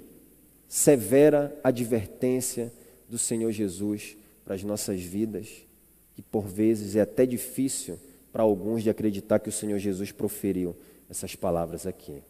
[0.76, 2.70] Severa advertência
[3.08, 5.66] do Senhor Jesus para as nossas vidas,
[6.14, 7.98] que por vezes é até difícil
[8.30, 10.76] para alguns de acreditar que o Senhor Jesus proferiu
[11.10, 12.22] essas palavras aqui.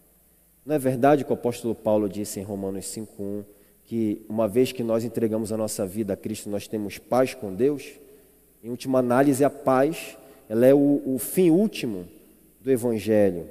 [0.64, 3.44] Não é verdade que o apóstolo Paulo disse em Romanos 5:1
[3.84, 7.52] que uma vez que nós entregamos a nossa vida a Cristo, nós temos paz com
[7.52, 7.94] Deus?
[8.64, 12.08] Em última análise, a paz, ela é o, o fim último
[12.62, 13.50] do evangelho.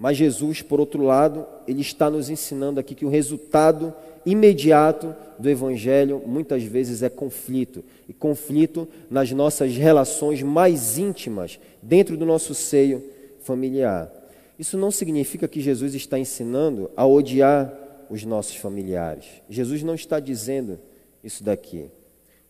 [0.00, 3.92] Mas Jesus, por outro lado, ele está nos ensinando aqui que o resultado
[4.24, 12.16] imediato do Evangelho muitas vezes é conflito, e conflito nas nossas relações mais íntimas, dentro
[12.16, 13.04] do nosso seio
[13.42, 14.10] familiar.
[14.58, 17.70] Isso não significa que Jesus está ensinando a odiar
[18.08, 19.26] os nossos familiares.
[19.50, 20.78] Jesus não está dizendo
[21.22, 21.90] isso daqui.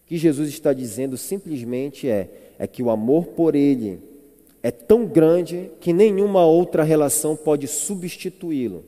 [0.05, 4.10] O que Jesus está dizendo simplesmente é, é que o amor por ele
[4.63, 8.85] é tão grande que nenhuma outra relação pode substituí-lo.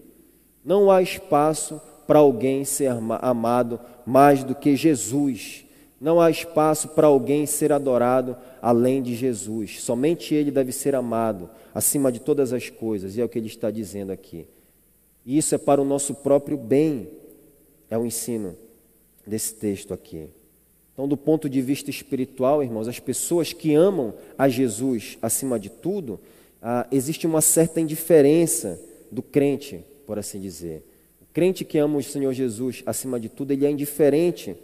[0.65, 5.65] Não há espaço para alguém ser amado mais do que Jesus.
[6.01, 9.83] Não há espaço para alguém ser adorado além de Jesus.
[9.83, 13.47] Somente Ele deve ser amado acima de todas as coisas, e é o que Ele
[13.47, 14.47] está dizendo aqui.
[15.25, 17.09] E isso é para o nosso próprio bem,
[17.89, 18.57] é o ensino
[19.27, 20.29] desse texto aqui.
[21.03, 25.69] Então, do ponto de vista espiritual, irmãos, as pessoas que amam a Jesus acima de
[25.69, 26.21] tudo,
[26.63, 30.85] ah, existe uma certa indiferença do crente, por assim dizer
[31.33, 34.55] crente que ama o Senhor Jesus acima de tudo, ele é indiferente,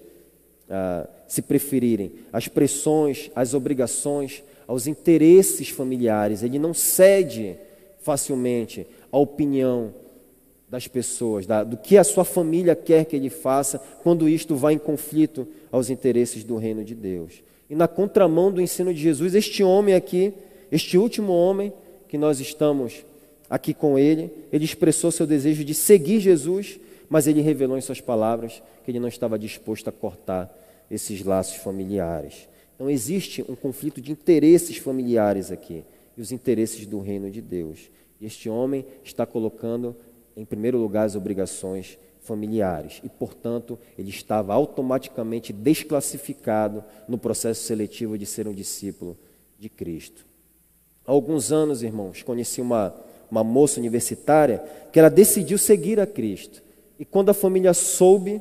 [0.70, 6.44] ah, se preferirem, às pressões, às obrigações, aos interesses familiares.
[6.44, 7.56] Ele não cede
[8.00, 9.92] facilmente à opinião
[10.70, 14.74] das pessoas, da, do que a sua família quer que ele faça, quando isto vai
[14.74, 17.42] em conflito aos interesses do reino de Deus.
[17.70, 20.32] E na contramão do ensino de Jesus, este homem aqui,
[20.70, 21.72] este último homem
[22.08, 23.04] que nós estamos
[23.48, 26.78] aqui com ele, ele expressou seu desejo de seguir Jesus,
[27.08, 30.54] mas ele revelou em suas palavras que ele não estava disposto a cortar
[30.90, 32.48] esses laços familiares.
[32.74, 35.82] Então existe um conflito de interesses familiares aqui
[36.16, 37.90] e os interesses do reino de Deus.
[38.20, 39.96] Este homem está colocando
[40.38, 48.16] em primeiro lugar as obrigações familiares e, portanto, ele estava automaticamente desclassificado no processo seletivo
[48.16, 49.16] de ser um discípulo
[49.58, 50.26] de Cristo.
[51.06, 52.94] Há alguns anos, irmãos, conheci uma
[53.30, 56.62] uma moça universitária, que ela decidiu seguir a Cristo.
[56.98, 58.40] E quando a família soube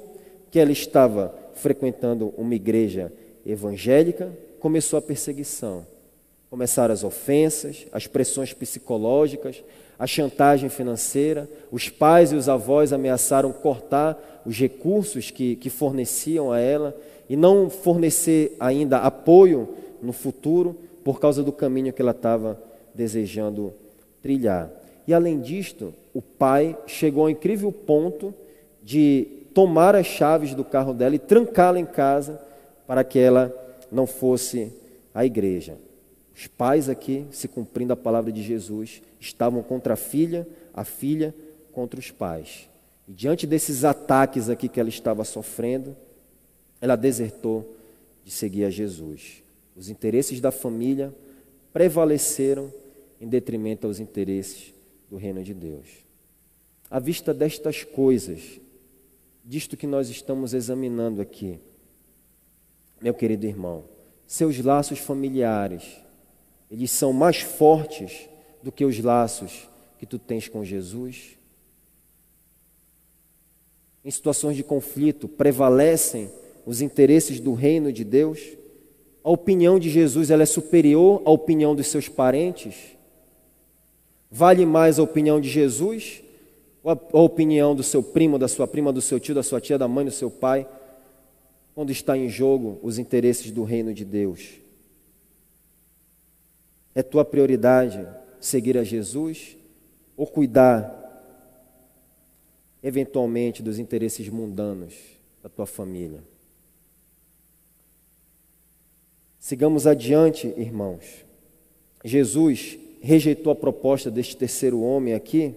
[0.50, 3.12] que ela estava frequentando uma igreja
[3.46, 5.86] evangélica, começou a perseguição.
[6.58, 9.64] Começaram as ofensas, as pressões psicológicas,
[10.00, 11.48] a chantagem financeira.
[11.72, 16.98] Os pais e os avós ameaçaram cortar os recursos que, que forneciam a ela
[17.30, 19.70] e não fornecer ainda apoio
[20.02, 22.60] no futuro por causa do caminho que ela estava
[22.92, 23.72] desejando
[24.24, 24.72] trilhar.
[25.06, 28.34] E além disto, o pai chegou ao incrível ponto
[28.82, 32.42] de tomar as chaves do carro dela e trancá-la em casa
[32.88, 33.54] para que ela
[33.92, 34.74] não fosse
[35.14, 35.86] à igreja.
[36.38, 41.34] Os pais aqui, se cumprindo a palavra de Jesus, estavam contra a filha, a filha
[41.72, 42.70] contra os pais.
[43.08, 45.98] E diante desses ataques aqui que ela estava sofrendo,
[46.80, 47.76] ela desertou
[48.24, 49.42] de seguir a Jesus.
[49.76, 51.12] Os interesses da família
[51.74, 52.72] prevaleceram
[53.20, 54.76] em detrimento aos interesses
[55.10, 55.88] do reino de Deus.
[56.88, 58.62] À vista destas coisas,
[59.44, 61.60] disto que nós estamos examinando aqui,
[63.02, 63.86] meu querido irmão,
[64.28, 66.06] seus laços familiares
[66.70, 68.30] eles são mais fortes
[68.62, 71.38] do que os laços que tu tens com Jesus?
[74.04, 76.30] Em situações de conflito, prevalecem
[76.66, 78.40] os interesses do reino de Deus?
[79.24, 82.76] A opinião de Jesus ela é superior à opinião dos seus parentes?
[84.30, 86.22] Vale mais a opinião de Jesus
[86.84, 89.78] ou a opinião do seu primo, da sua prima, do seu tio, da sua tia,
[89.78, 90.68] da mãe, do seu pai,
[91.74, 94.67] quando está em jogo os interesses do reino de Deus?
[96.98, 98.08] É tua prioridade
[98.40, 99.56] seguir a Jesus
[100.18, 100.92] ou cuidar
[102.82, 104.96] eventualmente dos interesses mundanos
[105.44, 106.24] da tua família?
[109.40, 111.24] Sigamos adiante, irmãos.
[112.04, 115.54] Jesus rejeitou a proposta deste terceiro homem aqui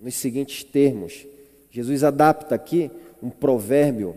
[0.00, 1.24] nos seguintes termos.
[1.70, 2.90] Jesus adapta aqui
[3.22, 4.16] um provérbio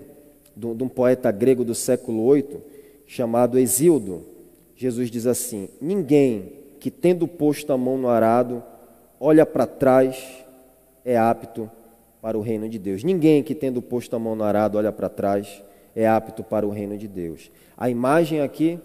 [0.55, 2.57] de um poeta grego do século VIII,
[3.05, 4.33] chamado Exildo.
[4.75, 8.63] Jesus diz assim: Ninguém que, tendo posto a mão no arado,
[9.19, 10.43] olha para trás,
[11.03, 11.69] é apto
[12.21, 13.03] para o reino de Deus.
[13.03, 15.63] Ninguém que, tendo posto a mão no arado, olha para trás,
[15.95, 17.49] é apto para o reino de Deus.
[17.77, 18.79] A imagem aqui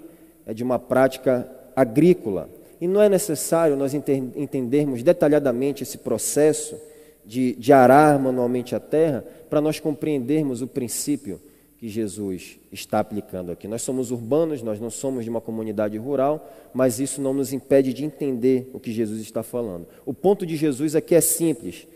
[0.47, 2.49] é de uma prática agrícola.
[2.81, 6.77] E não é necessário nós entendermos detalhadamente esse processo
[7.25, 11.41] de, de arar manualmente a terra para nós compreendermos o princípio
[11.81, 13.67] que Jesus está aplicando aqui.
[13.67, 17.95] Nós somos urbanos, nós não somos de uma comunidade rural, mas isso não nos impede
[17.95, 19.87] de entender o que Jesus está falando.
[20.05, 21.89] O ponto de Jesus aqui é simples.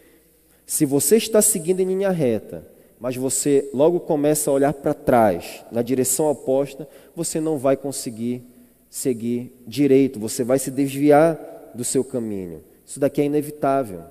[0.64, 2.66] Se você está seguindo em linha reta,
[2.99, 8.43] mas você logo começa a olhar para trás, na direção oposta, você não vai conseguir
[8.89, 12.64] seguir direito, você vai se desviar do seu caminho.
[12.87, 14.03] Isso daqui é inevitável.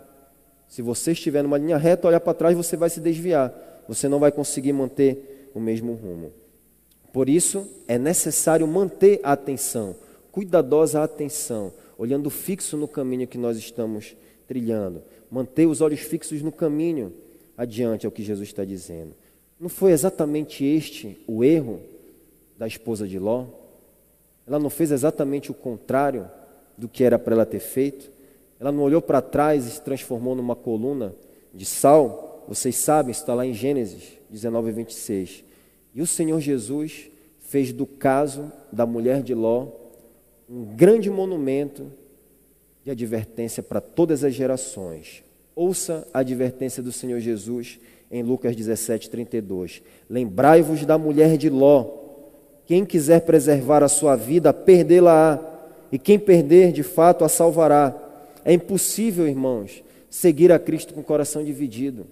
[0.68, 3.52] Se você estiver numa linha reta, olhar para trás, você vai se desviar.
[3.88, 6.32] Você não vai conseguir manter o mesmo rumo.
[7.12, 9.96] Por isso, é necessário manter a atenção,
[10.32, 14.16] cuidadosa atenção, olhando fixo no caminho que nós estamos
[14.48, 15.04] trilhando.
[15.30, 17.14] Manter os olhos fixos no caminho
[17.56, 19.14] adiante ao que Jesus está dizendo.
[19.60, 21.80] Não foi exatamente este o erro
[22.58, 23.46] da esposa de Ló?
[24.46, 26.30] Ela não fez exatamente o contrário
[26.78, 28.12] do que era para ela ter feito?
[28.60, 31.16] Ela não olhou para trás e se transformou numa coluna
[31.54, 32.44] de sal?
[32.48, 35.44] Vocês sabem, está lá em Gênesis 19, 26.
[35.94, 39.68] E o Senhor Jesus fez do caso da mulher de Ló
[40.50, 41.86] um grande monumento
[42.84, 45.24] de advertência para todas as gerações.
[45.56, 47.80] Ouça a advertência do Senhor Jesus
[48.12, 49.84] em Lucas 17, 32.
[50.10, 52.02] Lembrai-vos da mulher de Ló.
[52.66, 55.40] Quem quiser preservar a sua vida, perdê-la-á.
[55.92, 57.96] E quem perder, de fato, a salvará.
[58.44, 62.08] É impossível, irmãos, seguir a Cristo com o coração dividido.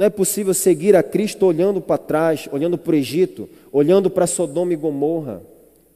[0.00, 4.26] Não é possível seguir a Cristo olhando para trás, olhando para o Egito, olhando para
[4.26, 5.42] Sodoma e Gomorra.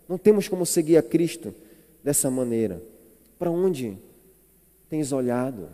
[0.07, 1.55] Não temos como seguir a Cristo
[2.03, 2.83] dessa maneira.
[3.39, 3.97] Para onde
[4.91, 5.71] tens olhado?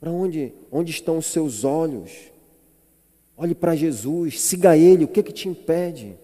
[0.00, 2.10] Para onde, onde estão os seus olhos?
[3.36, 5.04] Olhe para Jesus, siga Ele.
[5.04, 6.16] O que, que te impede?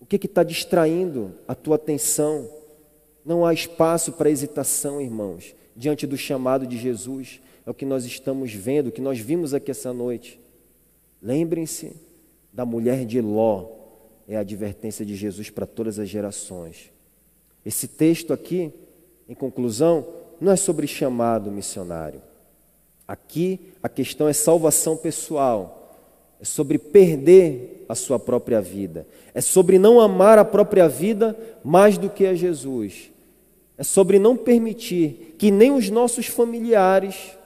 [0.00, 2.48] O que está distraindo a tua atenção?
[3.26, 7.42] Não há espaço para hesitação, irmãos, diante do chamado de Jesus.
[7.64, 10.40] É o que nós estamos vendo, o que nós vimos aqui essa noite.
[11.22, 11.92] Lembrem-se
[12.52, 13.66] da mulher de Ló,
[14.28, 16.90] é a advertência de Jesus para todas as gerações.
[17.64, 18.72] Esse texto aqui,
[19.28, 20.06] em conclusão,
[20.40, 22.20] não é sobre chamado missionário.
[23.06, 25.96] Aqui a questão é salvação pessoal,
[26.40, 31.96] é sobre perder a sua própria vida, é sobre não amar a própria vida mais
[31.98, 33.12] do que a Jesus,
[33.78, 37.36] é sobre não permitir que nem os nossos familiares,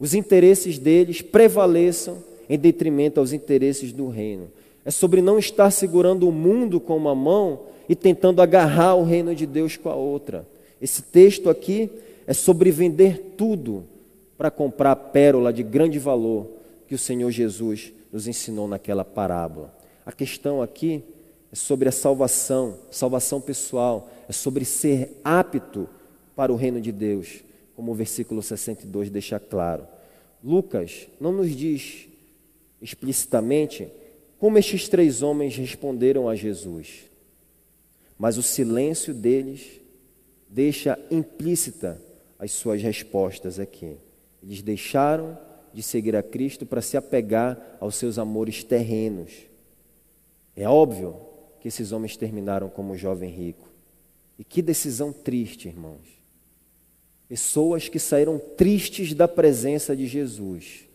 [0.00, 4.50] os interesses deles prevaleçam em detrimento aos interesses do reino.
[4.84, 9.34] É sobre não estar segurando o mundo com uma mão e tentando agarrar o reino
[9.34, 10.48] de Deus com a outra.
[10.80, 11.90] Esse texto aqui
[12.26, 13.84] é sobre vender tudo
[14.38, 16.46] para comprar pérola de grande valor
[16.88, 19.74] que o Senhor Jesus nos ensinou naquela parábola.
[20.06, 21.04] A questão aqui
[21.52, 25.86] é sobre a salvação, salvação pessoal, é sobre ser apto
[26.34, 27.44] para o reino de Deus,
[27.80, 29.88] como o versículo 62 deixa claro.
[30.44, 32.08] Lucas não nos diz
[32.78, 33.88] explicitamente
[34.38, 37.10] como estes três homens responderam a Jesus,
[38.18, 39.80] mas o silêncio deles
[40.46, 41.98] deixa implícita
[42.38, 43.96] as suas respostas aqui.
[44.42, 45.38] Eles deixaram
[45.72, 49.32] de seguir a Cristo para se apegar aos seus amores terrenos.
[50.54, 51.16] É óbvio
[51.60, 53.70] que esses homens terminaram como o jovem rico.
[54.38, 56.19] E que decisão triste, irmãos.
[57.30, 60.88] Pessoas que saíram tristes da presença de Jesus.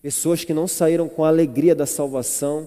[0.00, 2.66] Pessoas que não saíram com a alegria da salvação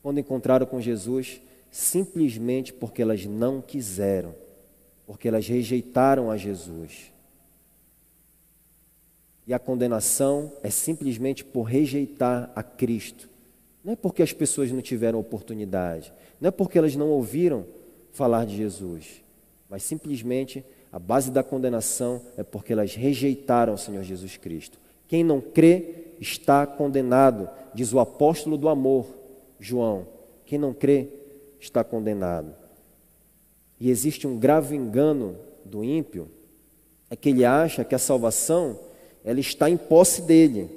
[0.00, 4.36] quando encontraram com Jesus, simplesmente porque elas não quiseram,
[5.04, 7.12] porque elas rejeitaram a Jesus.
[9.48, 13.28] E a condenação é simplesmente por rejeitar a Cristo.
[13.82, 17.66] Não é porque as pessoas não tiveram oportunidade, não é porque elas não ouviram
[18.12, 19.24] falar de Jesus,
[19.68, 20.64] mas simplesmente
[20.94, 24.78] a base da condenação é porque elas rejeitaram o Senhor Jesus Cristo.
[25.08, 29.06] Quem não crê está condenado, diz o apóstolo do amor,
[29.58, 30.06] João.
[30.46, 31.08] Quem não crê
[31.58, 32.54] está condenado.
[33.80, 35.34] E existe um grave engano
[35.64, 36.30] do ímpio,
[37.10, 38.78] é que ele acha que a salvação
[39.24, 40.70] ela está em posse dele.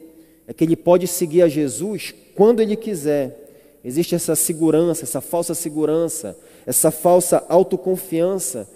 [0.47, 3.79] É que ele pode seguir a Jesus quando ele quiser.
[3.85, 8.67] Existe essa segurança, essa falsa segurança, essa falsa autoconfiança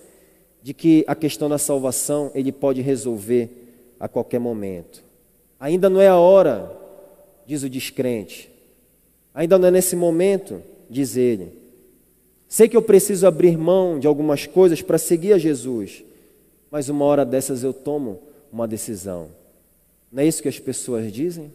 [0.61, 3.49] de que a questão da salvação ele pode resolver
[3.99, 5.03] a qualquer momento.
[5.59, 6.71] Ainda não é a hora,
[7.45, 8.51] diz o descrente.
[9.33, 11.53] Ainda não é nesse momento, diz ele.
[12.47, 16.03] Sei que eu preciso abrir mão de algumas coisas para seguir a Jesus,
[16.69, 18.19] mas uma hora dessas eu tomo
[18.51, 19.29] uma decisão.
[20.11, 21.51] Não é isso que as pessoas dizem?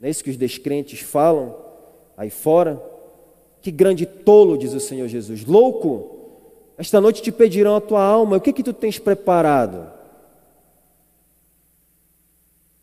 [0.00, 1.54] Não é isso que os descrentes falam
[2.16, 2.82] aí fora?
[3.62, 5.44] Que grande tolo, diz o Senhor Jesus.
[5.44, 6.13] Louco,
[6.76, 8.36] esta noite te pedirão a tua alma.
[8.36, 9.92] O que que tu tens preparado?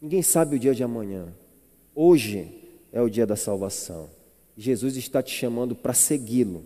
[0.02, 1.28] Ninguém sabe o dia de amanhã.
[1.94, 2.50] Hoje
[2.92, 4.10] é o dia da salvação.
[4.58, 6.64] Jesus está te chamando para segui-lo.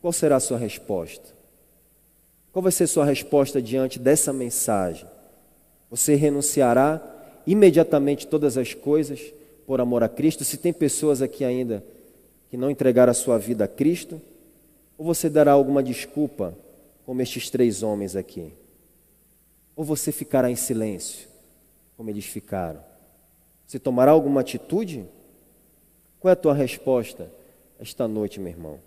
[0.00, 1.34] Qual será a sua resposta?
[2.52, 5.06] Qual vai ser a sua resposta diante dessa mensagem?
[5.90, 7.00] Você renunciará
[7.46, 9.32] imediatamente todas as coisas
[9.66, 10.44] por amor a Cristo?
[10.44, 11.84] Se tem pessoas aqui ainda
[12.50, 14.20] que não entregaram a sua vida a Cristo,
[14.98, 16.58] ou você dará alguma desculpa,
[17.06, 18.52] como estes três homens aqui?
[19.76, 21.28] Ou você ficará em silêncio,
[21.96, 22.82] como eles ficaram?
[23.64, 25.06] Você tomará alguma atitude?
[26.18, 27.32] Qual é a tua resposta
[27.78, 28.80] esta noite, meu irmão?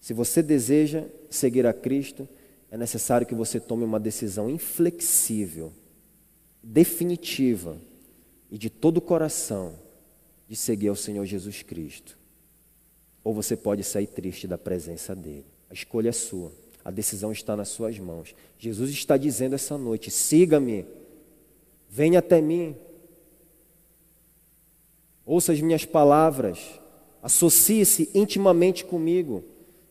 [0.00, 2.28] Se você deseja seguir a Cristo,
[2.68, 5.72] é necessário que você tome uma decisão inflexível
[6.62, 7.76] definitiva
[8.50, 9.74] e de todo o coração
[10.48, 12.18] de seguir ao Senhor Jesus Cristo.
[13.24, 15.44] Ou você pode sair triste da presença dele.
[15.70, 16.52] A escolha é sua.
[16.84, 18.34] A decisão está nas suas mãos.
[18.58, 20.84] Jesus está dizendo essa noite: siga-me,
[21.88, 22.74] venha até mim,
[25.24, 26.58] ouça as minhas palavras,
[27.22, 29.44] associe-se intimamente comigo,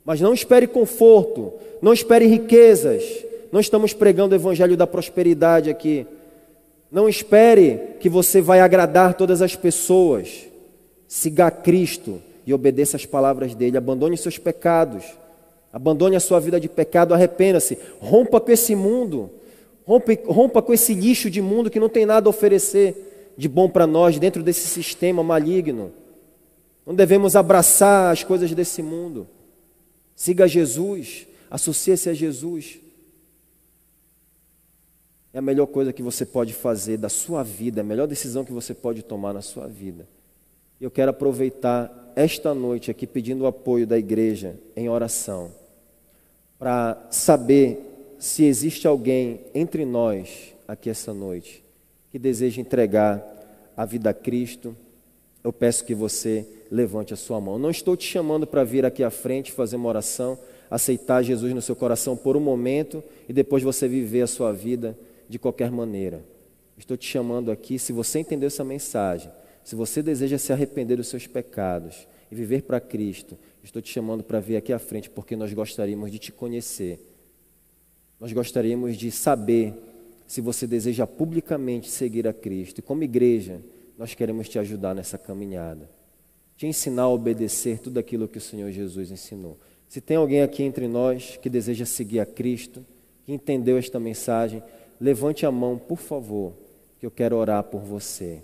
[0.03, 3.03] mas não espere conforto, não espere riquezas.
[3.51, 6.07] Não estamos pregando o evangelho da prosperidade aqui.
[6.89, 10.45] Não espere que você vai agradar todas as pessoas.
[11.05, 12.21] Siga a Cristo
[12.53, 13.77] obedeça as palavras dele.
[13.77, 15.03] Abandone seus pecados.
[15.71, 17.77] Abandone a sua vida de pecado, arrependa-se.
[17.99, 19.29] Rompa com esse mundo.
[19.85, 23.69] Rompa, rompa com esse lixo de mundo que não tem nada a oferecer de bom
[23.69, 25.91] para nós dentro desse sistema maligno.
[26.85, 29.27] Não devemos abraçar as coisas desse mundo.
[30.15, 32.79] Siga Jesus, associe-se a Jesus
[35.33, 38.51] é a melhor coisa que você pode fazer da sua vida, a melhor decisão que
[38.51, 40.07] você pode tomar na sua vida.
[40.79, 45.51] Eu quero aproveitar esta noite aqui pedindo o apoio da igreja em oração,
[46.57, 51.63] para saber se existe alguém entre nós aqui essa noite
[52.11, 53.25] que deseja entregar
[53.75, 54.75] a vida a Cristo.
[55.43, 57.57] Eu peço que você levante a sua mão.
[57.57, 60.37] Não estou te chamando para vir aqui à frente fazer uma oração,
[60.69, 64.95] aceitar Jesus no seu coração por um momento e depois você viver a sua vida
[65.27, 66.23] de qualquer maneira.
[66.77, 69.31] Estou te chamando aqui, se você entendeu essa mensagem,
[69.63, 74.23] se você deseja se arrepender dos seus pecados e viver para Cristo, estou te chamando
[74.23, 76.99] para vir aqui à frente, porque nós gostaríamos de te conhecer.
[78.19, 79.73] Nós gostaríamos de saber
[80.27, 82.79] se você deseja publicamente seguir a Cristo.
[82.79, 83.61] E como igreja,
[83.97, 85.89] nós queremos te ajudar nessa caminhada.
[86.55, 89.57] Te ensinar a obedecer tudo aquilo que o Senhor Jesus ensinou.
[89.89, 92.85] Se tem alguém aqui entre nós que deseja seguir a Cristo,
[93.25, 94.63] que entendeu esta mensagem,
[94.99, 96.53] levante a mão, por favor,
[96.99, 98.41] que eu quero orar por você.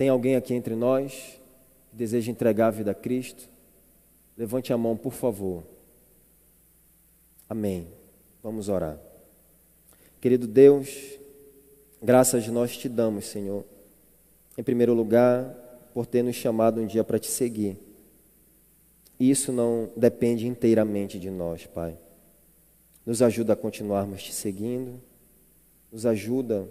[0.00, 1.38] Tem alguém aqui entre nós
[1.90, 3.50] que deseja entregar a vida a Cristo?
[4.34, 5.62] Levante a mão, por favor.
[7.46, 7.86] Amém.
[8.42, 8.98] Vamos orar.
[10.18, 11.18] Querido Deus,
[12.02, 13.62] graças nós te damos, Senhor.
[14.56, 15.44] Em primeiro lugar,
[15.92, 17.76] por ter nos chamado um dia para te seguir.
[19.18, 21.94] Isso não depende inteiramente de nós, Pai.
[23.04, 24.98] Nos ajuda a continuarmos te seguindo
[25.90, 26.68] nos ajuda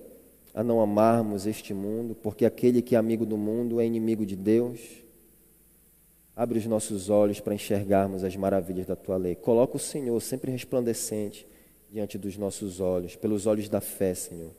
[0.59, 4.35] a não amarmos este mundo, porque aquele que é amigo do mundo é inimigo de
[4.35, 4.81] Deus.
[6.35, 9.35] Abre os nossos olhos para enxergarmos as maravilhas da tua lei.
[9.35, 11.47] Coloca o Senhor sempre resplandecente
[11.89, 14.51] diante dos nossos olhos, pelos olhos da fé, Senhor.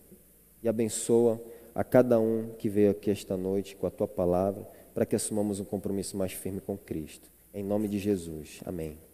[0.63, 1.39] E abençoa
[1.75, 5.61] a cada um que veio aqui esta noite com a tua palavra, para que assumamos
[5.61, 7.31] um compromisso mais firme com Cristo.
[7.53, 8.61] Em nome de Jesus.
[8.65, 9.10] Amém.